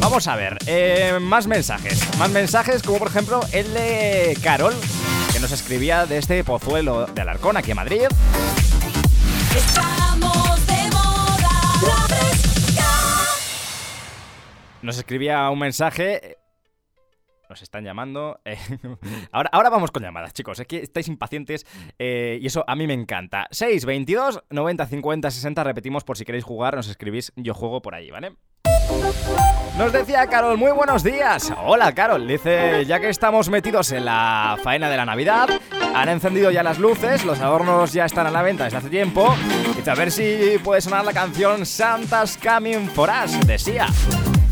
Vamos 0.00 0.26
a 0.26 0.36
ver, 0.36 0.58
eh, 0.66 1.18
más 1.20 1.46
mensajes, 1.46 2.00
más 2.18 2.30
mensajes 2.30 2.82
como 2.82 2.98
por 2.98 3.08
ejemplo 3.08 3.40
el 3.52 3.72
de 3.72 4.36
Carol, 4.42 4.74
que 5.32 5.40
nos 5.40 5.52
escribía 5.52 6.06
desde 6.06 6.42
Pozuelo 6.42 7.06
de 7.06 7.20
Alarcón, 7.20 7.56
aquí 7.56 7.70
en 7.70 7.76
Madrid. 7.76 8.02
Estamos 9.56 10.66
de 10.66 10.90
moda. 10.90 11.48
La 11.86 12.16
fresca. 12.16 12.84
Nos 14.82 14.98
escribía 14.98 15.48
un 15.50 15.58
mensaje 15.60 16.38
nos 17.48 17.62
están 17.62 17.84
llamando. 17.84 18.40
Eh, 18.44 18.58
ahora, 19.32 19.50
ahora 19.52 19.70
vamos 19.70 19.90
con 19.90 20.02
llamadas, 20.02 20.32
chicos. 20.32 20.60
Es 20.60 20.66
que 20.66 20.78
estáis 20.78 21.08
impacientes 21.08 21.66
eh, 21.98 22.38
y 22.40 22.46
eso 22.46 22.64
a 22.66 22.74
mí 22.74 22.86
me 22.86 22.94
encanta. 22.94 23.48
6, 23.50 23.84
22, 23.84 24.44
90, 24.50 24.86
50, 24.86 25.30
60. 25.30 25.64
Repetimos 25.64 26.04
por 26.04 26.16
si 26.16 26.24
queréis 26.24 26.44
jugar, 26.44 26.76
nos 26.76 26.88
escribís. 26.88 27.32
Yo 27.36 27.54
juego 27.54 27.82
por 27.82 27.94
ahí, 27.94 28.10
¿vale? 28.10 28.36
Nos 29.76 29.92
decía 29.92 30.26
Carol, 30.26 30.58
muy 30.58 30.72
buenos 30.72 31.04
días. 31.04 31.52
Hola 31.64 31.94
Carol, 31.94 32.26
dice, 32.26 32.84
ya 32.84 32.98
que 32.98 33.08
estamos 33.08 33.48
metidos 33.48 33.92
en 33.92 34.06
la 34.06 34.58
faena 34.62 34.90
de 34.90 34.96
la 34.96 35.04
Navidad, 35.04 35.48
han 35.94 36.08
encendido 36.08 36.50
ya 36.50 36.62
las 36.62 36.78
luces, 36.78 37.24
los 37.24 37.38
adornos 37.40 37.92
ya 37.92 38.04
están 38.04 38.26
a 38.26 38.30
la 38.30 38.42
venta 38.42 38.64
desde 38.64 38.78
hace 38.78 38.90
tiempo. 38.90 39.36
Dice, 39.76 39.90
a 39.90 39.94
ver 39.94 40.10
si 40.10 40.58
puede 40.64 40.80
sonar 40.80 41.04
la 41.04 41.12
canción 41.12 41.64
Santa's 41.64 42.38
Coming 42.42 42.88
for 42.88 43.08
Us 43.08 43.46
de 43.46 43.58
Sia. 43.58 43.86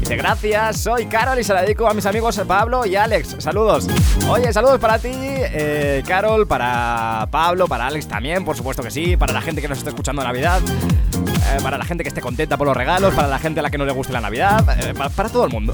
Gracias, 0.09 0.81
soy 0.83 1.07
Carol 1.07 1.39
y 1.39 1.45
se 1.45 1.53
la 1.53 1.63
dedico 1.63 1.89
a 1.89 1.95
mis 1.95 2.07
amigos 2.07 2.41
Pablo 2.47 2.87
y 2.87 2.95
Alex. 2.97 3.37
Saludos. 3.39 3.87
Oye, 4.29 4.53
saludos 4.53 4.79
para 4.79 4.99
ti, 4.99 5.11
eh, 5.13 6.03
Carol, 6.07 6.47
para 6.47 7.27
Pablo, 7.31 7.67
para 7.67 7.87
Alex 7.89 8.07
también, 8.07 8.45
por 8.45 8.57
supuesto 8.57 8.83
que 8.83 8.91
sí, 8.91 9.17
para 9.17 9.33
la 9.33 9.41
gente 9.43 9.61
que 9.61 9.69
nos 9.69 9.79
está 9.79 9.91
escuchando 9.91 10.23
en 10.23 10.29
Navidad, 10.29 10.61
eh, 10.65 11.59
para 11.63 11.77
la 11.77 11.85
gente 11.85 12.03
que 12.05 12.09
esté 12.09 12.21
contenta 12.21 12.57
por 12.57 12.67
los 12.67 12.77
regalos, 12.77 13.15
para 13.15 13.29
la 13.29 13.39
gente 13.39 13.61
a 13.61 13.63
la 13.65 13.71
que 13.71 13.79
no 13.79 13.85
le 13.85 13.93
guste 13.93 14.13
la 14.13 14.21
Navidad, 14.21 14.65
eh, 14.89 14.95
pa- 14.95 15.09
para, 15.09 15.29
todo 15.29 15.45
el 15.47 15.53
mundo. 15.53 15.73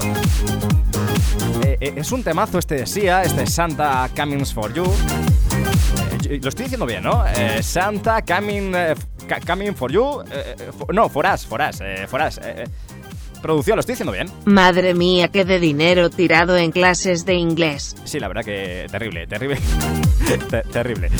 Es 1.79 2.11
un 2.11 2.23
temazo 2.23 2.59
este 2.59 2.75
de 2.75 2.85
Sia, 2.87 3.23
este 3.23 3.45
Santa 3.45 4.09
Coming 4.15 4.45
for 4.45 4.73
You. 4.73 4.85
Yo- 6.21 6.31
lo 6.41 6.49
estoy 6.49 6.63
diciendo 6.65 6.85
bien, 6.85 7.03
¿no? 7.03 7.23
Santa 7.61 8.21
Coming, 8.21 8.73
coming 9.45 9.73
for 9.75 9.91
You. 9.91 10.23
no, 10.91 11.09
for 11.09 11.25
us, 11.25 11.45
for 11.45 11.61
us, 11.61 11.79
for 12.07 12.21
us. 12.21 12.39
Producción, 13.43 13.75
lo 13.75 13.81
estoy 13.81 13.93
diciendo 13.93 14.13
bien. 14.13 14.27
Madre 14.45 14.93
mía, 14.93 15.27
qué 15.27 15.43
de 15.43 15.59
dinero 15.59 16.09
tirado 16.09 16.55
en 16.57 16.71
clases 16.71 17.25
de 17.25 17.33
inglés. 17.35 17.93
Sí, 18.05 18.19
la 18.19 18.29
verdad 18.29 18.45
que 18.45 18.87
terrible, 18.89 19.27
terrible. 19.27 19.59
Te- 20.49 20.61
terrible. 20.63 21.11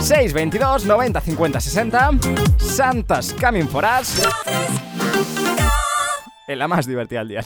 6, 0.00 0.32
22, 0.32 0.84
90, 0.84 1.20
50, 1.20 1.60
60. 1.60 2.10
Santas 2.58 3.32
Coming 3.40 3.68
for 3.68 3.84
Us. 3.84 4.20
En 6.48 6.58
la 6.58 6.66
más 6.66 6.86
divertida 6.86 7.20
del 7.20 7.28
día. 7.28 7.44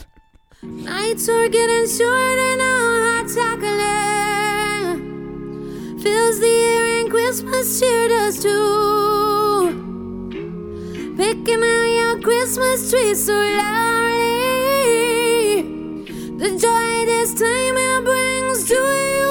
Nights 0.63 1.29
are 1.29 1.47
getting 1.47 1.85
shorter 1.85 2.57
now, 2.57 3.21
hot 3.21 3.27
chocolate 3.27 5.01
fills 6.01 6.39
the 6.39 6.47
air 6.47 7.01
and 7.01 7.11
Christmas 7.11 7.79
cheer 7.79 8.09
does 8.09 8.39
too. 8.41 9.94
Picking 11.17 11.63
out 11.63 11.85
your 11.85 12.19
Christmas 12.19 12.91
tree 12.91 13.15
so 13.15 13.31
loudly, 13.31 13.61
the 16.37 16.49
joy 16.59 17.05
this 17.05 17.33
time 17.33 17.77
it 17.77 18.03
brings 18.03 18.67
to 18.67 18.73
you. 18.73 19.25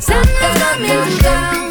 Santa's 0.00 1.63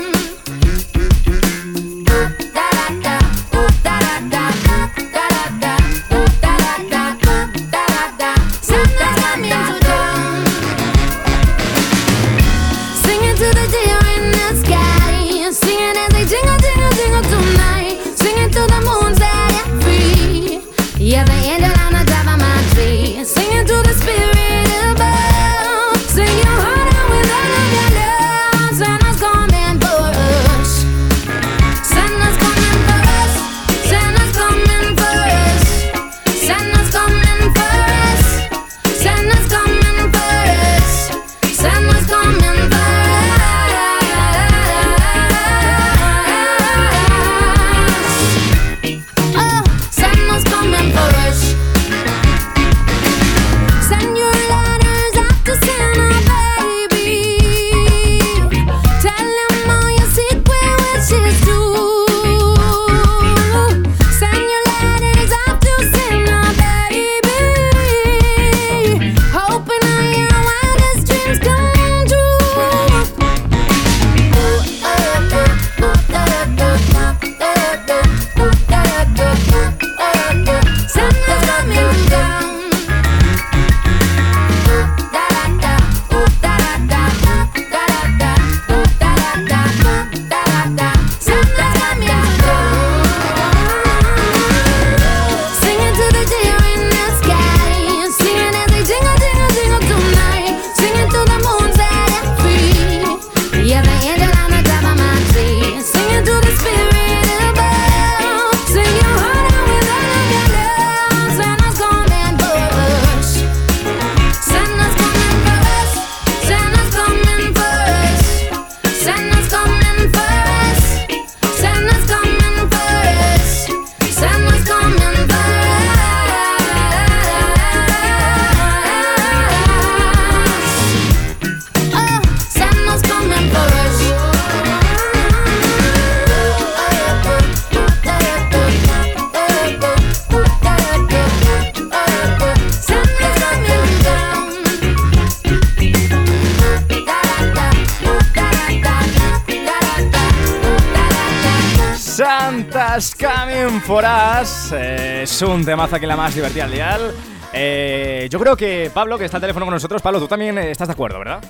Eh, 154.72 155.22
es 155.24 155.42
un 155.42 155.66
temazo 155.66 156.00
que 156.00 156.08
la 156.08 156.16
más 156.16 156.34
divertida 156.36 156.64
del 156.66 156.74
dial. 156.74 157.12
Eh, 157.52 158.28
yo 158.32 158.40
creo 158.40 158.56
que 158.56 158.90
Pablo, 158.94 159.18
que 159.18 159.26
está 159.26 159.38
al 159.38 159.42
teléfono 159.42 159.66
con 159.66 159.74
nosotros, 159.74 160.02
Pablo, 160.02 160.20
tú 160.20 160.28
también 160.28 160.58
eh, 160.58 160.72
estás 160.72 160.88
de 160.88 160.94
acuerdo, 160.94 161.20
¿verdad? 161.20 161.44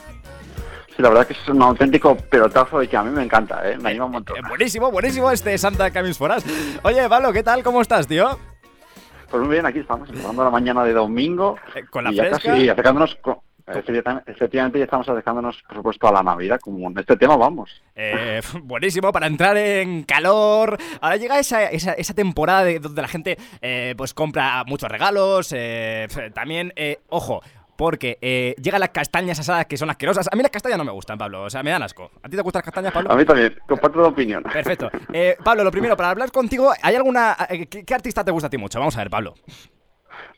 Sí, 0.96 1.02
la 1.02 1.10
verdad 1.10 1.26
que 1.28 1.34
es 1.34 1.48
un 1.48 1.62
auténtico 1.62 2.16
pelotazo 2.16 2.82
y 2.84 2.88
que 2.88 2.98
a 2.98 3.04
mí 3.04 3.10
me 3.12 3.24
encanta, 3.24 3.68
¿eh? 3.70 3.78
Me 3.78 3.90
anima 3.92 4.06
un 4.06 4.12
montón. 4.12 4.36
Buenísimo, 4.48 4.92
buenísimo 4.92 5.32
este 5.32 5.58
Santa 5.58 5.92
Coming 5.92 6.14
for 6.14 6.32
Us. 6.32 6.44
Oye, 6.84 7.08
Pablo, 7.10 7.32
¿qué 7.34 7.44
tal? 7.44 7.64
¿Cómo 7.64 7.82
estás, 7.82 8.08
tío? 8.08 8.38
Pues 9.30 9.42
muy 9.44 9.54
bien, 9.54 9.66
aquí 9.66 9.80
estamos, 9.80 10.08
empezando 10.10 10.44
la 10.44 10.50
mañana 10.52 10.84
de 10.84 10.94
domingo. 10.94 11.58
Con 11.90 12.04
la 12.04 12.12
y 12.12 12.16
ya 12.16 12.24
fresca. 12.26 12.52
casi 12.52 12.70
acercándonos, 12.70 13.16
con- 13.22 13.38
efectivamente, 13.68 14.80
ya 14.80 14.86
estamos 14.86 15.08
acercándonos, 15.08 15.62
por 15.68 15.78
supuesto, 15.78 16.08
a 16.08 16.12
la 16.12 16.24
Navidad, 16.24 16.60
como 16.60 16.90
en 16.90 16.98
este 16.98 17.16
tema 17.18 17.36
vamos. 17.38 17.82
Eh, 17.96 18.42
buenísimo 18.64 19.12
para 19.12 19.28
entrar 19.28 19.58
en 19.58 20.04
calor. 20.04 20.78
Ahora 21.02 21.18
llega 21.18 21.40
esa, 21.40 21.64
esa, 21.66 21.94
esa 21.94 22.14
temporada 22.14 22.64
de, 22.64 22.80
donde 22.80 23.02
la 23.02 23.08
gente 23.08 23.38
eh, 23.62 23.94
pues 23.98 24.14
compra 24.14 24.64
muchos 24.66 24.90
regalos. 24.90 25.54
eh, 25.56 26.08
también, 26.34 26.74
ojo, 27.10 27.42
porque 27.76 28.18
eh, 28.22 28.56
llegan 28.62 28.80
las 28.80 28.90
castañas 28.90 29.40
asadas 29.40 29.66
que 29.66 29.78
son 29.78 29.90
asquerosas. 29.90 30.30
A 30.32 30.36
mí 30.36 30.42
las 30.42 30.52
castañas 30.52 30.78
no 30.78 30.84
me 30.86 30.92
gustan, 30.92 31.18
Pablo. 31.18 31.44
O 31.44 31.50
sea, 31.50 31.64
me 31.64 31.72
dan 31.72 31.84
asco. 31.84 32.12
¿A 32.22 32.30
ti 32.30 32.36
te 32.36 32.42
gustan 32.42 32.60
las 32.60 32.66
castañas, 32.66 32.94
Pablo? 32.94 33.12
A 33.12 33.16
mí 33.16 33.26
también, 33.26 33.58
comparto 33.68 34.02
la 34.02 34.08
opinión. 34.10 34.44
Perfecto. 34.44 34.90
Eh, 35.12 35.36
Pablo, 35.44 35.64
lo 35.64 35.72
primero, 35.72 35.98
para 35.98 36.12
hablar 36.12 36.32
contigo, 36.32 36.72
¿hay 36.82 36.96
alguna. 36.96 37.36
eh, 37.50 37.66
¿qué, 37.66 37.84
qué 37.84 37.94
artista 37.94 38.24
te 38.24 38.32
gusta 38.32 38.48
a 38.48 38.50
ti 38.50 38.58
mucho? 38.58 38.80
Vamos 38.80 38.96
a 38.96 39.00
ver, 39.00 39.10
Pablo. 39.10 39.34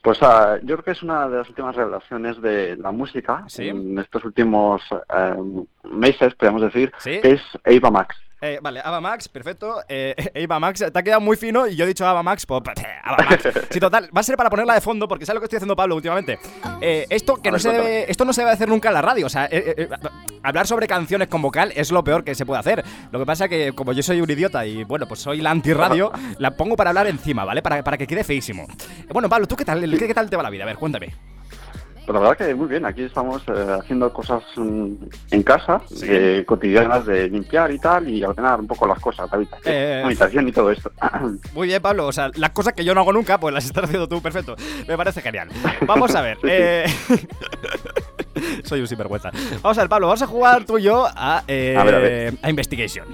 Pues 0.05 0.19
ah, 0.21 0.59
yo 0.61 0.75
creo 0.75 0.83
que 0.83 0.91
es 0.91 1.01
una 1.01 1.27
de 1.27 1.37
las 1.37 1.49
últimas 1.49 1.75
revelaciones 1.75 2.39
de 2.39 2.77
la 2.77 2.91
música 2.91 3.43
Sí. 3.47 3.69
en 3.69 3.97
estos 3.97 4.23
últimos 4.23 4.79
eh, 4.91 5.35
meses, 5.83 6.35
podríamos 6.35 6.61
decir, 6.61 6.91
Sí. 6.99 7.19
que 7.21 7.31
es 7.31 7.41
Ava 7.65 7.89
Max. 7.89 8.15
Eh, 8.45 8.59
vale, 8.61 8.79
Ava 8.83 9.01
Max, 9.01 9.27
perfecto. 9.27 9.81
Eh, 9.89 10.15
Ava 10.45 10.59
Max, 10.59 10.79
te 10.79 10.99
ha 10.99 11.03
quedado 11.03 11.19
muy 11.21 11.35
fino 11.35 11.67
y 11.67 11.75
yo 11.75 11.85
he 11.85 11.87
dicho 11.87 12.05
Ava 12.05 12.21
Max, 12.21 12.45
pues 12.45 12.61
Ava 13.03 13.17
Max. 13.17 13.49
Sí, 13.71 13.79
total, 13.79 14.09
va 14.15 14.21
a 14.21 14.23
ser 14.23 14.37
para 14.37 14.51
ponerla 14.51 14.75
de 14.75 14.81
fondo 14.81 15.07
porque 15.07 15.25
¿sabes 15.25 15.37
lo 15.37 15.41
que 15.41 15.45
estoy 15.45 15.57
haciendo 15.57 15.75
Pablo 15.75 15.95
últimamente? 15.95 16.37
Eh, 16.79 17.07
esto 17.09 17.37
que 17.37 17.49
no 17.49 17.57
se 17.57 17.71
debe, 17.71 18.11
esto 18.11 18.23
no 18.23 18.33
se 18.33 18.41
debe 18.41 18.51
hacer 18.51 18.69
nunca 18.69 18.89
en 18.89 18.93
la 18.93 19.01
radio, 19.01 19.25
o 19.25 19.29
sea, 19.29 19.47
eh, 19.51 19.89
hablar 20.43 20.67
sobre 20.67 20.87
canciones 20.87 21.27
con 21.27 21.41
vocal 21.41 21.73
es 21.75 21.91
lo 21.91 22.03
peor 22.03 22.23
que 22.23 22.35
se 22.35 22.45
puede 22.45 22.59
hacer. 22.59 22.83
Lo 23.11 23.17
que 23.17 23.25
pasa 23.25 23.47
que 23.47 23.73
como 23.73 23.93
yo 23.93 24.03
soy 24.03 24.21
un 24.21 24.29
idiota 24.29 24.65
y 24.65 24.83
bueno, 24.83 25.07
pues 25.07 25.21
soy 25.21 25.41
la 25.41 25.49
antirradio, 25.49 26.11
la 26.37 26.51
pongo 26.51 26.75
para 26.75 26.91
hablar 26.91 27.07
encima, 27.07 27.45
¿vale? 27.45 27.63
Para, 27.63 27.83
para 27.83 27.97
que 27.97 28.05
quede 28.05 28.23
feísimo. 28.23 28.67
Bueno, 29.11 29.27
Pablo, 29.27 29.47
¿tú 29.47 29.55
qué 29.55 29.65
tal, 29.65 29.81
qué, 29.97 30.07
qué 30.07 30.13
tal 30.13 30.29
te 30.29 30.35
va 30.35 30.43
la 30.43 30.49
vida? 30.51 30.63
A 30.63 30.67
ver, 30.67 30.77
cuéntame. 30.77 31.34
La 32.07 32.19
verdad 32.19 32.37
que 32.37 32.53
muy 32.53 32.67
bien, 32.67 32.85
aquí 32.85 33.03
estamos 33.03 33.41
eh, 33.47 33.77
haciendo 33.81 34.11
cosas 34.13 34.43
mm, 34.55 34.87
en 35.31 35.43
casa, 35.43 35.81
eh, 36.03 36.43
cotidianas 36.45 37.05
de 37.05 37.27
limpiar 37.29 37.71
y 37.71 37.79
tal, 37.79 38.07
y 38.09 38.23
ordenar 38.23 38.59
un 38.59 38.67
poco 38.67 38.85
las 38.87 38.99
cosas, 38.99 39.27
la 39.31 39.37
habitación, 39.37 39.73
Eh. 39.73 39.97
la 40.01 40.05
habitación 40.07 40.47
y 40.47 40.51
todo 40.51 40.71
esto. 40.71 40.91
Muy 41.53 41.67
bien, 41.67 41.81
Pablo. 41.81 42.07
O 42.07 42.11
sea, 42.11 42.29
las 42.35 42.51
cosas 42.51 42.73
que 42.73 42.85
yo 42.85 42.93
no 42.93 43.01
hago 43.01 43.11
nunca, 43.13 43.39
pues 43.39 43.53
las 43.53 43.65
estás 43.65 43.85
haciendo 43.85 44.07
tú, 44.07 44.21
perfecto. 44.21 44.55
Me 44.87 44.95
parece 44.95 45.21
genial. 45.21 45.49
Vamos 45.87 46.13
a 46.15 46.21
ver. 46.21 46.37
eh, 46.43 46.85
Soy 48.63 48.81
un 48.81 48.87
sinvergüenza. 48.87 49.31
Vamos 49.63 49.77
a 49.77 49.81
ver, 49.81 49.89
Pablo. 49.89 50.07
Vamos 50.07 50.21
a 50.21 50.27
jugar 50.27 50.65
tú 50.65 50.77
y 50.77 50.83
yo 50.83 51.07
a, 51.09 51.43
eh, 51.47 51.75
A 51.77 51.83
ver, 51.83 51.95
a 51.95 51.99
ver. 51.99 52.33
a 52.41 52.49
Investigation. 52.49 53.07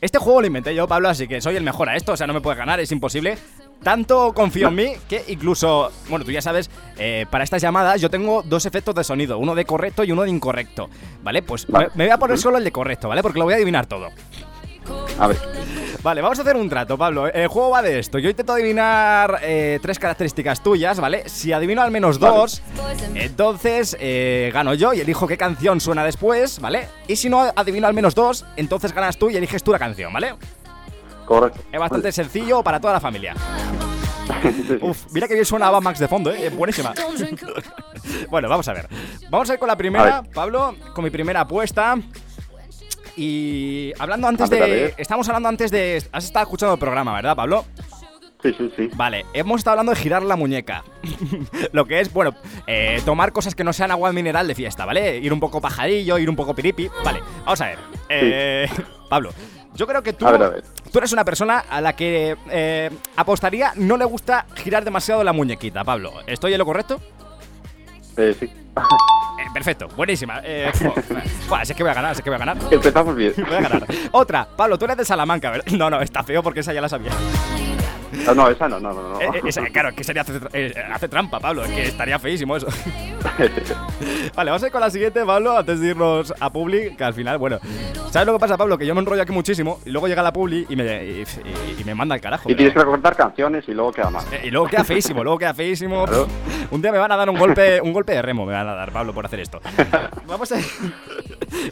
Este 0.00 0.18
juego 0.18 0.40
lo 0.40 0.46
inventé 0.46 0.74
yo, 0.74 0.86
Pablo, 0.88 1.08
así 1.08 1.28
que 1.28 1.40
soy 1.40 1.56
el 1.56 1.62
mejor 1.62 1.88
a 1.88 1.96
esto. 1.96 2.12
O 2.12 2.16
sea, 2.16 2.26
no 2.26 2.32
me 2.32 2.40
puedes 2.40 2.58
ganar, 2.58 2.80
es 2.80 2.90
imposible. 2.92 3.36
Tanto 3.82 4.32
confío 4.32 4.68
en 4.68 4.74
mí 4.76 4.92
que 5.08 5.24
incluso, 5.28 5.90
bueno, 6.08 6.24
tú 6.24 6.30
ya 6.30 6.40
sabes, 6.40 6.70
eh, 6.98 7.26
para 7.30 7.42
estas 7.42 7.60
llamadas 7.60 8.00
yo 8.00 8.08
tengo 8.10 8.42
dos 8.42 8.64
efectos 8.64 8.94
de 8.94 9.02
sonido, 9.02 9.38
uno 9.38 9.54
de 9.56 9.64
correcto 9.64 10.04
y 10.04 10.12
uno 10.12 10.22
de 10.22 10.30
incorrecto. 10.30 10.88
¿Vale? 11.22 11.42
Pues 11.42 11.66
Vale. 11.66 11.88
Me, 11.88 11.96
me 11.96 12.04
voy 12.04 12.12
a 12.12 12.18
poner 12.18 12.38
solo 12.38 12.58
el 12.58 12.64
de 12.64 12.70
correcto, 12.70 13.08
¿vale? 13.08 13.22
Porque 13.22 13.38
lo 13.40 13.44
voy 13.44 13.54
a 13.54 13.56
adivinar 13.56 13.86
todo. 13.86 14.08
A 15.18 15.26
ver, 15.26 15.38
Vale, 16.02 16.20
vamos 16.20 16.36
a 16.36 16.42
hacer 16.42 16.56
un 16.56 16.68
trato, 16.68 16.98
Pablo. 16.98 17.28
El 17.28 17.46
juego 17.46 17.70
va 17.70 17.80
de 17.80 18.00
esto. 18.00 18.18
Yo 18.18 18.28
intento 18.28 18.52
adivinar 18.52 19.38
eh, 19.42 19.78
tres 19.80 20.00
características 20.00 20.60
tuyas, 20.60 20.98
¿vale? 20.98 21.28
Si 21.28 21.52
adivino 21.52 21.80
al 21.80 21.92
menos 21.92 22.18
dos, 22.18 22.60
entonces 23.14 23.96
eh, 24.00 24.50
gano 24.52 24.74
yo 24.74 24.92
y 24.94 25.00
elijo 25.00 25.28
qué 25.28 25.36
canción 25.36 25.80
suena 25.80 26.02
después, 26.02 26.58
¿vale? 26.58 26.88
Y 27.06 27.14
si 27.14 27.28
no 27.28 27.52
adivino 27.54 27.86
al 27.86 27.94
menos 27.94 28.16
dos, 28.16 28.44
entonces 28.56 28.92
ganas 28.92 29.16
tú 29.16 29.30
y 29.30 29.36
eliges 29.36 29.62
tú 29.62 29.70
la 29.70 29.78
canción, 29.78 30.12
¿vale? 30.12 30.34
correcto. 31.24 31.60
Es 31.70 31.78
bastante 31.78 32.10
sencillo 32.10 32.64
para 32.64 32.80
toda 32.80 32.94
la 32.94 33.00
familia. 33.00 33.34
Uf, 34.80 35.06
mira 35.12 35.28
que 35.28 35.34
bien 35.34 35.46
suena 35.46 35.68
Ava 35.68 35.80
Max 35.80 36.00
de 36.00 36.08
fondo, 36.08 36.32
¿eh? 36.32 36.50
Buenísima. 36.50 36.92
bueno, 38.28 38.48
vamos 38.48 38.66
a 38.66 38.72
ver. 38.72 38.88
Vamos 39.30 39.48
a 39.48 39.54
ir 39.54 39.58
con 39.58 39.68
la 39.68 39.76
primera. 39.76 40.22
Pablo, 40.34 40.74
con 40.94 41.04
mi 41.04 41.10
primera 41.10 41.42
apuesta. 41.42 41.96
Y 43.16 43.92
hablando 43.98 44.28
antes 44.28 44.48
ver, 44.50 44.60
de. 44.62 44.94
Estamos 44.96 45.28
hablando 45.28 45.48
antes 45.48 45.70
de. 45.70 46.02
Has 46.12 46.24
estado 46.24 46.44
escuchando 46.44 46.74
el 46.74 46.80
programa, 46.80 47.14
¿verdad, 47.14 47.36
Pablo? 47.36 47.64
Sí, 48.42 48.52
sí, 48.58 48.72
sí. 48.76 48.90
Vale, 48.94 49.24
hemos 49.34 49.60
estado 49.60 49.74
hablando 49.74 49.92
de 49.92 50.00
girar 50.00 50.22
la 50.24 50.34
muñeca. 50.34 50.82
Lo 51.72 51.86
que 51.86 52.00
es, 52.00 52.12
bueno, 52.12 52.34
eh, 52.66 53.00
tomar 53.04 53.32
cosas 53.32 53.54
que 53.54 53.62
no 53.62 53.72
sean 53.72 53.92
agua 53.92 54.12
mineral 54.12 54.48
de 54.48 54.54
fiesta, 54.56 54.84
¿vale? 54.84 55.18
Ir 55.18 55.32
un 55.32 55.38
poco 55.38 55.60
pajarillo, 55.60 56.18
ir 56.18 56.28
un 56.28 56.34
poco 56.34 56.54
piripi. 56.54 56.90
Vale, 57.04 57.20
vamos 57.44 57.60
a 57.60 57.66
ver. 57.66 57.78
Eh, 58.08 58.68
Pablo, 59.08 59.30
yo 59.74 59.86
creo 59.86 60.02
que 60.02 60.12
tú, 60.12 60.26
A 60.26 60.32
ver, 60.32 60.42
a 60.42 60.48
ver. 60.48 60.64
tú 60.90 60.98
eres 60.98 61.12
una 61.12 61.24
persona 61.24 61.60
a 61.70 61.80
la 61.80 61.94
que 61.94 62.36
eh, 62.50 62.90
apostaría 63.14 63.72
no 63.76 63.96
le 63.96 64.04
gusta 64.06 64.46
girar 64.56 64.84
demasiado 64.84 65.22
la 65.22 65.32
muñequita, 65.32 65.84
Pablo. 65.84 66.12
¿Estoy 66.26 66.52
en 66.52 66.58
lo 66.58 66.64
correcto? 66.64 67.00
Eh, 68.16 68.34
sí. 68.38 68.50
Eh, 69.42 69.46
perfecto, 69.52 69.88
buenísima. 69.88 70.40
Eh, 70.44 70.70
sé 71.64 71.74
que 71.74 71.82
voy 71.82 71.90
a 71.90 71.94
ganar, 71.94 72.14
sé 72.14 72.22
que 72.22 72.30
voy 72.30 72.36
a 72.36 72.38
ganar. 72.38 72.56
Empezamos 72.70 73.16
bien. 73.16 73.34
Voy 73.36 73.56
a 73.56 73.60
ganar. 73.60 73.86
Otra, 74.12 74.46
Pablo, 74.56 74.78
tú 74.78 74.84
eres 74.84 74.96
de 74.96 75.04
Salamanca, 75.04 75.50
¿verdad? 75.50 75.66
No, 75.82 75.90
no, 75.90 76.00
está 76.00 76.22
feo 76.22 76.42
porque 76.42 76.60
esa 76.60 76.72
ya 76.72 76.80
la 76.80 76.88
sabía. 76.88 77.10
No, 78.34 78.48
esa 78.48 78.68
no, 78.68 78.78
no, 78.80 78.92
no. 78.92 79.08
no. 79.10 79.20
Eh, 79.20 79.28
eh, 79.34 79.40
esa- 79.46 79.64
claro, 79.66 79.94
que 79.94 80.04
sería 80.04 80.22
hace, 80.22 80.38
eh, 80.52 80.74
hace 80.92 81.08
trampa, 81.08 81.40
Pablo, 81.40 81.64
es 81.64 81.70
que 81.70 81.82
estaría 81.84 82.18
feísimo 82.18 82.56
eso. 82.56 82.66
Vale, 84.34 84.50
vamos 84.50 84.62
a 84.62 84.66
ir 84.66 84.72
con 84.72 84.80
la 84.80 84.90
siguiente, 84.90 85.24
Pablo, 85.24 85.56
antes 85.56 85.80
de 85.80 85.88
irnos 85.88 86.32
a 86.38 86.50
Publi, 86.50 86.94
que 86.96 87.04
al 87.04 87.14
final, 87.14 87.38
bueno, 87.38 87.58
¿sabes 88.10 88.26
lo 88.26 88.32
que 88.34 88.38
pasa, 88.38 88.56
Pablo? 88.56 88.76
Que 88.78 88.86
yo 88.86 88.94
me 88.94 89.00
enrollo 89.00 89.22
aquí 89.22 89.32
muchísimo 89.32 89.80
y 89.84 89.90
luego 89.90 90.08
llega 90.08 90.22
la 90.22 90.32
Publi 90.32 90.66
y 90.68 90.76
me, 90.76 91.04
y, 91.04 91.22
y- 91.22 91.80
y 91.80 91.84
me 91.84 91.94
manda 91.94 92.14
al 92.14 92.20
carajo. 92.20 92.50
y 92.50 92.54
tienes 92.54 92.74
que 92.74 92.80
recortar 92.80 93.16
canciones 93.16 93.64
y 93.68 93.72
luego 93.72 93.92
queda 93.92 94.10
mal. 94.10 94.24
Y 94.42 94.50
luego 94.50 94.66
queda 94.66 94.84
feísimo, 94.84 95.22
luego 95.22 95.38
queda 95.38 95.54
feísimo. 95.54 96.04
Un 96.70 96.82
día 96.82 96.92
me 96.92 96.98
van 96.98 97.12
a 97.12 97.16
dar 97.16 97.28
un 97.30 97.38
golpe, 97.38 97.80
un 97.80 97.92
golpe 97.92 98.12
de 98.12 98.22
remo, 98.22 98.44
me 98.46 98.52
van 98.52 98.68
a 98.68 98.74
dar, 98.74 98.92
Pablo, 98.92 99.12
por 99.12 99.24
hacer 99.26 99.40
esto. 99.40 99.60
Vamos 100.26 100.50
a 100.52 100.58
ir, 100.58 100.64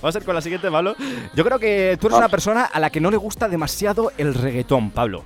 vamos 0.03 0.15
a 0.15 0.19
ir 0.19 0.25
con 0.25 0.35
la 0.35 0.41
siguiente, 0.41 0.71
Pablo. 0.71 0.95
Yo 1.35 1.45
creo 1.45 1.59
que 1.59 1.97
tú 2.01 2.07
eres 2.09 2.19
una 2.19 2.29
persona 2.29 2.65
a 2.65 2.79
la 2.81 2.91
que 2.91 3.01
no 3.01 3.11
le 3.11 3.17
gusta 3.17 3.49
demasiado 3.49 4.13
el 4.19 4.35
reggaetón, 4.35 4.91
Pablo. 4.91 5.25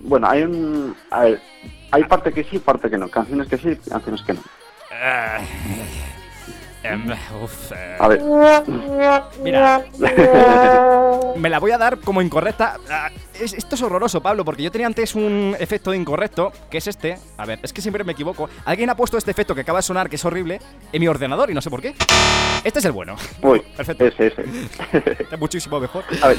Bueno, 0.00 0.28
hay 0.28 0.42
un... 0.42 0.94
Hay 1.10 2.04
parte 2.04 2.32
que 2.32 2.44
sí, 2.44 2.58
parte 2.58 2.88
que 2.88 2.98
no. 2.98 3.08
Canciones 3.08 3.48
que 3.48 3.58
sí, 3.58 3.76
canciones 3.88 4.22
que 4.22 4.34
no. 4.34 4.40
Em, 6.82 7.04
uf, 7.42 7.72
eh. 7.72 7.96
A 7.98 8.08
ver. 8.08 8.20
Mira, 9.42 9.84
me 11.36 11.50
la 11.50 11.58
voy 11.58 11.70
a 11.72 11.78
dar 11.78 11.98
como 11.98 12.22
incorrecta. 12.22 12.76
Ah, 12.90 13.10
es- 13.38 13.52
esto 13.52 13.74
es 13.74 13.82
horroroso, 13.82 14.22
Pablo, 14.22 14.44
porque 14.44 14.62
yo 14.62 14.70
tenía 14.70 14.86
antes 14.86 15.14
un 15.14 15.54
efecto 15.58 15.90
de 15.90 15.98
incorrecto, 15.98 16.52
que 16.70 16.78
es 16.78 16.86
este. 16.86 17.18
A 17.36 17.44
ver, 17.46 17.58
es 17.62 17.72
que 17.72 17.80
siempre 17.82 18.02
me 18.04 18.12
equivoco. 18.12 18.48
Alguien 18.64 18.88
ha 18.90 18.96
puesto 18.96 19.18
este 19.18 19.30
efecto 19.30 19.54
que 19.54 19.60
acaba 19.62 19.78
de 19.78 19.82
sonar, 19.82 20.08
que 20.08 20.16
es 20.16 20.24
horrible, 20.24 20.60
en 20.92 21.00
mi 21.00 21.08
ordenador 21.08 21.50
y 21.50 21.54
no 21.54 21.60
sé 21.60 21.68
por 21.70 21.82
qué. 21.82 21.94
Este 22.64 22.78
es 22.78 22.84
el 22.84 22.92
bueno. 22.92 23.16
Uy, 23.42 23.60
Perfecto. 23.76 24.06
ese, 24.06 24.26
ese. 24.28 24.44
Es 25.30 25.38
muchísimo 25.38 25.80
mejor. 25.80 26.04
A 26.22 26.28
ver, 26.28 26.38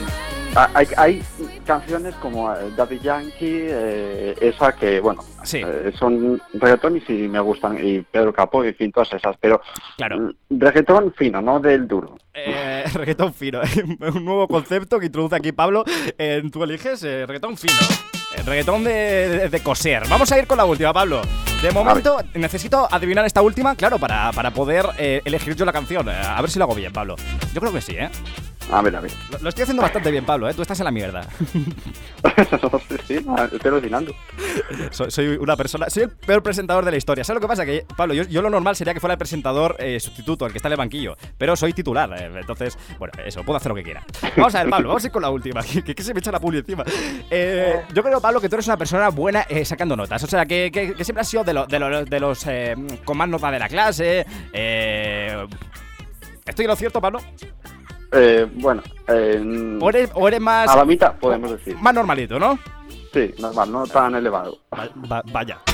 hay, 0.73 0.87
hay 0.97 1.23
canciones 1.65 2.13
como 2.15 2.51
eh, 2.53 2.71
Daddy 2.75 2.99
Yankee, 2.99 3.35
eh, 3.69 4.35
esa 4.41 4.73
que, 4.73 4.99
bueno, 4.99 5.23
Sí. 5.43 5.61
eh, 5.65 5.91
son 5.97 6.41
reggaetón 6.53 7.01
y 7.07 7.13
me 7.27 7.39
gustan, 7.39 7.77
y 7.81 8.01
Pedro 8.01 8.33
Capó, 8.33 8.63
y 8.65 8.69
en 8.69 8.75
fin, 8.75 8.91
todas 8.91 9.11
esas, 9.13 9.35
pero 9.39 9.61
Claro. 9.97 10.30
Reggaetón 10.49 11.13
fino, 11.13 11.41
no 11.41 11.59
del 11.59 11.87
duro. 11.87 12.17
Eh, 12.33 12.83
reggaetón 12.93 13.33
fino. 13.33 13.61
un 14.13 14.25
nuevo 14.25 14.47
concepto 14.47 14.99
que 14.99 15.07
introduce 15.07 15.35
aquí 15.35 15.51
Pablo. 15.51 15.83
Eh, 16.17 16.41
tú 16.51 16.63
eliges 16.63 17.03
eh, 17.03 17.25
reggaetón 17.25 17.57
fino. 17.57 17.73
Eh, 18.37 18.43
reggaetón 18.45 18.83
de, 18.83 18.91
de- 18.93 19.49
de 19.49 19.59
coser. 19.61 20.03
Vamos 20.09 20.31
a 20.31 20.39
ir 20.39 20.47
con 20.47 20.57
la 20.57 20.65
última, 20.65 20.93
Pablo. 20.93 21.21
De 21.61 21.69
momento, 21.71 22.17
necesito 22.33 22.87
adivinar 22.89 23.23
esta 23.25 23.41
última, 23.43 23.75
claro, 23.75 23.99
para, 23.99 24.31
para 24.31 24.51
poder 24.51 24.85
eh, 24.97 25.21
elegir 25.25 25.55
yo 25.55 25.63
la 25.65 25.71
canción. 25.73 26.09
Eh, 26.09 26.13
a 26.13 26.41
ver 26.41 26.49
si 26.49 26.57
lo 26.57 26.65
hago 26.65 26.73
bien, 26.73 26.91
Pablo. 26.91 27.15
Yo 27.53 27.59
creo 27.61 27.71
que 27.73 27.81
sí, 27.81 27.93
¿eh? 27.95 28.09
A 28.71 28.81
ver, 28.81 28.95
a 28.95 29.01
ver. 29.01 29.11
Lo, 29.31 29.37
lo 29.39 29.49
estoy 29.49 29.63
haciendo 29.63 29.81
bastante 29.83 30.11
bien, 30.11 30.23
Pablo, 30.25 30.49
¿eh? 30.49 30.53
Tú 30.53 30.61
estás 30.61 30.79
en 30.79 30.85
la 30.85 30.91
mierda. 30.91 31.23
sí, 32.89 32.95
sí, 33.05 33.25
ah, 33.27 33.49
estoy 33.51 33.69
alucinando. 33.69 34.13
soy, 34.91 35.11
soy 35.11 35.27
una 35.35 35.57
persona. 35.57 35.89
Soy 35.89 36.03
el 36.03 36.09
peor 36.09 36.41
presentador 36.41 36.85
de 36.85 36.91
la 36.91 36.97
historia. 36.97 37.23
¿Sabes 37.25 37.41
lo 37.41 37.47
que 37.47 37.49
pasa? 37.51 37.65
Que, 37.65 37.85
Pablo, 37.97 38.13
yo, 38.13 38.23
yo 38.23 38.41
lo 38.41 38.49
normal 38.49 38.77
sería 38.77 38.93
que 38.93 39.01
fuera 39.01 39.13
el 39.13 39.17
presentador 39.17 39.75
eh, 39.79 39.99
sustituto, 39.99 40.45
el 40.45 40.53
que 40.53 40.57
está 40.59 40.69
en 40.69 40.73
el 40.73 40.77
banquillo. 40.77 41.17
Pero 41.37 41.55
soy 41.57 41.73
titular. 41.73 42.09
eh, 42.17 42.31
entonces, 42.39 42.77
bueno, 42.97 43.11
eso, 43.25 43.43
puedo 43.43 43.57
hacer 43.57 43.69
lo 43.71 43.75
que 43.75 43.83
quiera. 43.83 44.05
Vamos 44.37 44.55
a 44.55 44.61
ver, 44.63 44.69
Pablo, 44.69 44.87
vamos 44.87 45.03
a 45.03 45.07
ir 45.07 45.11
con 45.11 45.21
la 45.21 45.29
última. 45.29 45.61
Que, 45.83 45.95
que- 45.95 46.03
se 46.03 46.13
me 46.13 46.19
echa 46.19 46.31
la 46.31 46.39
puli 46.39 46.59
encima. 46.59 46.83
Eh, 47.29 47.81
yo 47.93 48.03
creo, 48.03 48.21
Pablo, 48.21 48.39
que 48.39 48.47
tú 48.47 48.55
eres 48.55 48.67
una 48.67 48.77
persona 48.77 49.09
buena 49.09 49.45
eh, 49.49 49.65
sacando 49.65 49.95
notas. 49.97 50.23
O 50.23 50.27
sea, 50.27 50.45
que, 50.45 50.69
que- 50.71 50.93
que 50.93 51.03
siempre 51.03 51.21
has 51.21 51.27
sido 51.27 51.43
de, 51.43 51.53
lo- 51.53 51.65
de, 51.67 51.77
lo- 51.79 52.05
de 52.05 52.19
los 52.19 52.45
con 53.03 53.17
más 53.17 53.27
nota 53.27 53.51
de 53.51 53.59
la 53.59 53.67
clase. 53.67 54.25
¿Estoy 56.45 56.65
en 56.65 56.69
lo 56.69 56.75
cierto, 56.75 56.99
Pablo? 57.01 57.19
Eh, 58.11 58.47
bueno, 58.55 58.83
eh, 59.07 59.77
¿O 59.81 59.89
eres, 59.89 60.09
o 60.13 60.27
eres 60.27 60.41
más. 60.41 60.69
a 60.69 60.75
la 60.77 60.85
mitad 60.85 61.15
podemos 61.17 61.51
decir. 61.51 61.75
Más 61.79 61.93
normalito, 61.93 62.37
¿no? 62.39 62.59
Sí, 63.13 63.33
normal, 63.39 63.71
no 63.71 63.87
tan 63.87 64.15
elevado. 64.15 64.57
Va- 64.73 64.89
va- 65.11 65.23
vaya. 65.31 65.59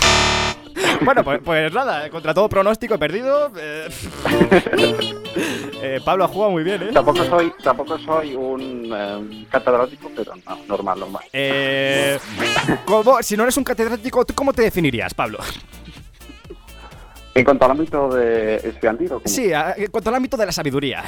Bueno, 1.02 1.24
pues, 1.24 1.40
pues 1.44 1.74
nada, 1.74 2.08
contra 2.10 2.34
todo 2.36 2.48
pronóstico 2.50 2.94
he 2.96 2.98
perdido. 3.00 3.52
eh. 3.58 3.88
Eh, 5.80 6.00
Pablo 6.04 6.24
ha 6.26 6.28
jugado 6.28 6.52
muy 6.52 6.64
bien, 6.64 6.82
¿eh? 6.82 6.90
Tampoco 6.92 7.24
soy, 7.24 7.54
tampoco 7.64 8.00
soy 8.00 8.34
un 8.36 8.90
eh, 8.92 9.46
catedrático, 9.52 10.10
pero 10.16 10.34
no, 10.36 10.58
normal, 10.68 11.00
normal. 11.00 11.24
Eh, 11.32 12.18
¿cómo- 12.86 13.22
si 13.22 13.38
no 13.38 13.44
eres 13.44 13.56
un 13.58 13.64
catedrático, 13.64 14.26
¿tú 14.26 14.34
cómo 14.34 14.54
te 14.54 14.64
definirías, 14.64 15.14
Pablo? 15.14 15.38
En 17.36 17.46
cuanto 17.46 17.66
al 17.66 17.72
ámbito 17.72 18.10
de 18.10 18.56
estudiantil. 18.56 19.12
Sí, 19.26 19.52
en 19.54 19.92
cuanto 19.92 20.10
al 20.10 20.16
ámbito 20.16 20.36
de 20.36 20.46
la 20.48 20.52
sabiduría. 20.52 21.04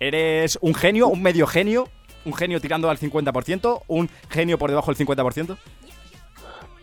¿Eres 0.00 0.58
un 0.60 0.74
genio, 0.74 1.08
un 1.08 1.22
medio 1.22 1.46
genio? 1.46 1.88
¿Un 2.24 2.34
genio 2.34 2.60
tirando 2.60 2.90
al 2.90 2.98
50%? 2.98 3.82
¿Un 3.86 4.10
genio 4.28 4.58
por 4.58 4.70
debajo 4.70 4.92
del 4.92 5.06
50%? 5.06 5.56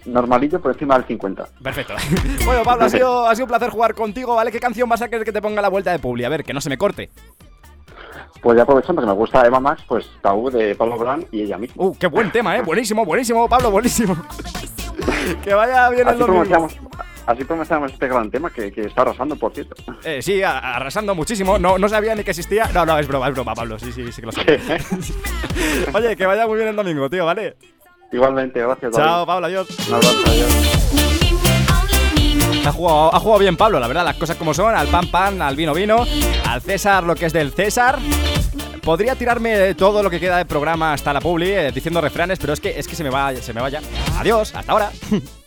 normalillo 0.05 0.59
por 0.59 0.71
encima 0.71 0.95
del 0.95 1.05
50. 1.05 1.47
Perfecto. 1.61 1.93
Bueno, 2.45 2.63
Pablo, 2.63 2.85
ha 2.85 2.89
sido, 2.89 3.25
ha 3.25 3.33
sido 3.35 3.45
un 3.45 3.49
placer 3.49 3.69
jugar 3.69 3.93
contigo, 3.93 4.35
¿vale? 4.35 4.51
¿Qué 4.51 4.59
canción 4.59 4.89
vas 4.89 5.01
a 5.01 5.07
querer 5.07 5.23
que 5.23 5.31
te 5.31 5.41
ponga 5.41 5.61
la 5.61 5.69
vuelta 5.69 5.91
de 5.91 5.99
Publi? 5.99 6.25
A 6.25 6.29
ver, 6.29 6.43
que 6.43 6.53
no 6.53 6.59
se 6.59 6.69
me 6.69 6.77
corte. 6.77 7.09
Pues 8.41 8.57
ya 8.57 8.63
aprovechando 8.63 9.01
que 9.01 9.07
me 9.07 9.13
gusta 9.13 9.45
Eva 9.45 9.61
Max, 9.61 9.83
pues 9.87 10.09
Tabú 10.21 10.49
de 10.49 10.75
Pablo 10.75 10.97
Brand 10.97 11.25
y 11.31 11.43
ella 11.43 11.57
misma. 11.57 11.81
Uh, 11.81 11.97
qué 11.97 12.07
buen 12.07 12.29
tema, 12.31 12.57
¿eh? 12.57 12.61
Buenísimo, 12.61 13.05
buenísimo, 13.05 13.47
Pablo, 13.47 13.71
buenísimo. 13.71 14.17
que 15.43 15.53
vaya 15.53 15.89
bien 15.89 16.09
el 16.09 16.17
domingo. 16.17 16.67
Así 17.25 17.43
promocionamos 17.43 17.93
este 17.93 18.07
gran 18.07 18.29
tema 18.29 18.49
que, 18.49 18.71
que 18.71 18.81
está 18.81 19.01
arrasando, 19.01 19.35
por 19.35 19.53
cierto. 19.53 19.75
Eh, 20.03 20.21
sí, 20.21 20.41
arrasando 20.43 21.15
muchísimo. 21.15 21.57
No, 21.57 21.77
no 21.77 21.89
sabía 21.89 22.15
ni 22.15 22.23
que 22.23 22.31
existía. 22.31 22.69
No, 22.73 22.85
no, 22.85 22.97
es 22.97 23.07
broma, 23.07 23.27
es 23.27 23.33
broma, 23.33 23.53
Pablo. 23.53 23.79
Sí, 23.79 23.91
sí, 23.91 24.11
sí 24.11 24.21
que 24.21 24.25
lo 24.27 24.31
sabía. 24.31 24.59
Oye, 25.93 26.15
que 26.15 26.25
vaya 26.25 26.47
muy 26.47 26.57
bien 26.57 26.69
el 26.69 26.75
domingo, 26.75 27.09
tío, 27.09 27.25
¿vale? 27.25 27.55
Igualmente, 28.11 28.61
gracias. 28.61 28.93
Chao, 28.93 29.25
Pablo, 29.25 29.47
adiós. 29.47 29.67
Un 29.87 29.95
abrazo, 29.95 30.17
adiós. 30.27 30.83
Ha 32.65 32.71
jugado, 32.71 33.13
ha 33.13 33.19
jugado 33.19 33.39
bien 33.39 33.57
Pablo, 33.57 33.77
la 33.79 33.87
verdad, 33.87 34.05
las 34.05 34.15
cosas 34.15 34.37
como 34.37 34.53
son, 34.53 34.73
al 34.73 34.87
pan 34.87 35.07
pan, 35.07 35.41
al 35.41 35.55
vino 35.55 35.73
vino, 35.73 36.05
al 36.47 36.61
César 36.61 37.03
lo 37.03 37.13
que 37.13 37.25
es 37.25 37.33
del 37.33 37.51
César. 37.51 37.99
Podría 38.81 39.15
tirarme 39.15 39.73
todo 39.75 40.01
lo 40.01 40.09
que 40.09 40.19
queda 40.19 40.37
de 40.37 40.45
programa 40.45 40.93
hasta 40.93 41.11
la 41.11 41.19
publi 41.19 41.51
eh, 41.51 41.71
diciendo 41.73 41.99
refranes, 41.99 42.39
pero 42.39 42.53
es 42.53 42.59
que 42.59 42.77
es 42.77 42.87
que 42.87 42.95
se 42.95 43.03
me 43.03 43.09
va 43.09 43.35
se 43.35 43.53
me 43.53 43.61
va 43.61 43.69
ya. 43.69 43.81
Adiós, 44.17 44.55
hasta 44.55 44.71
ahora. 44.71 44.91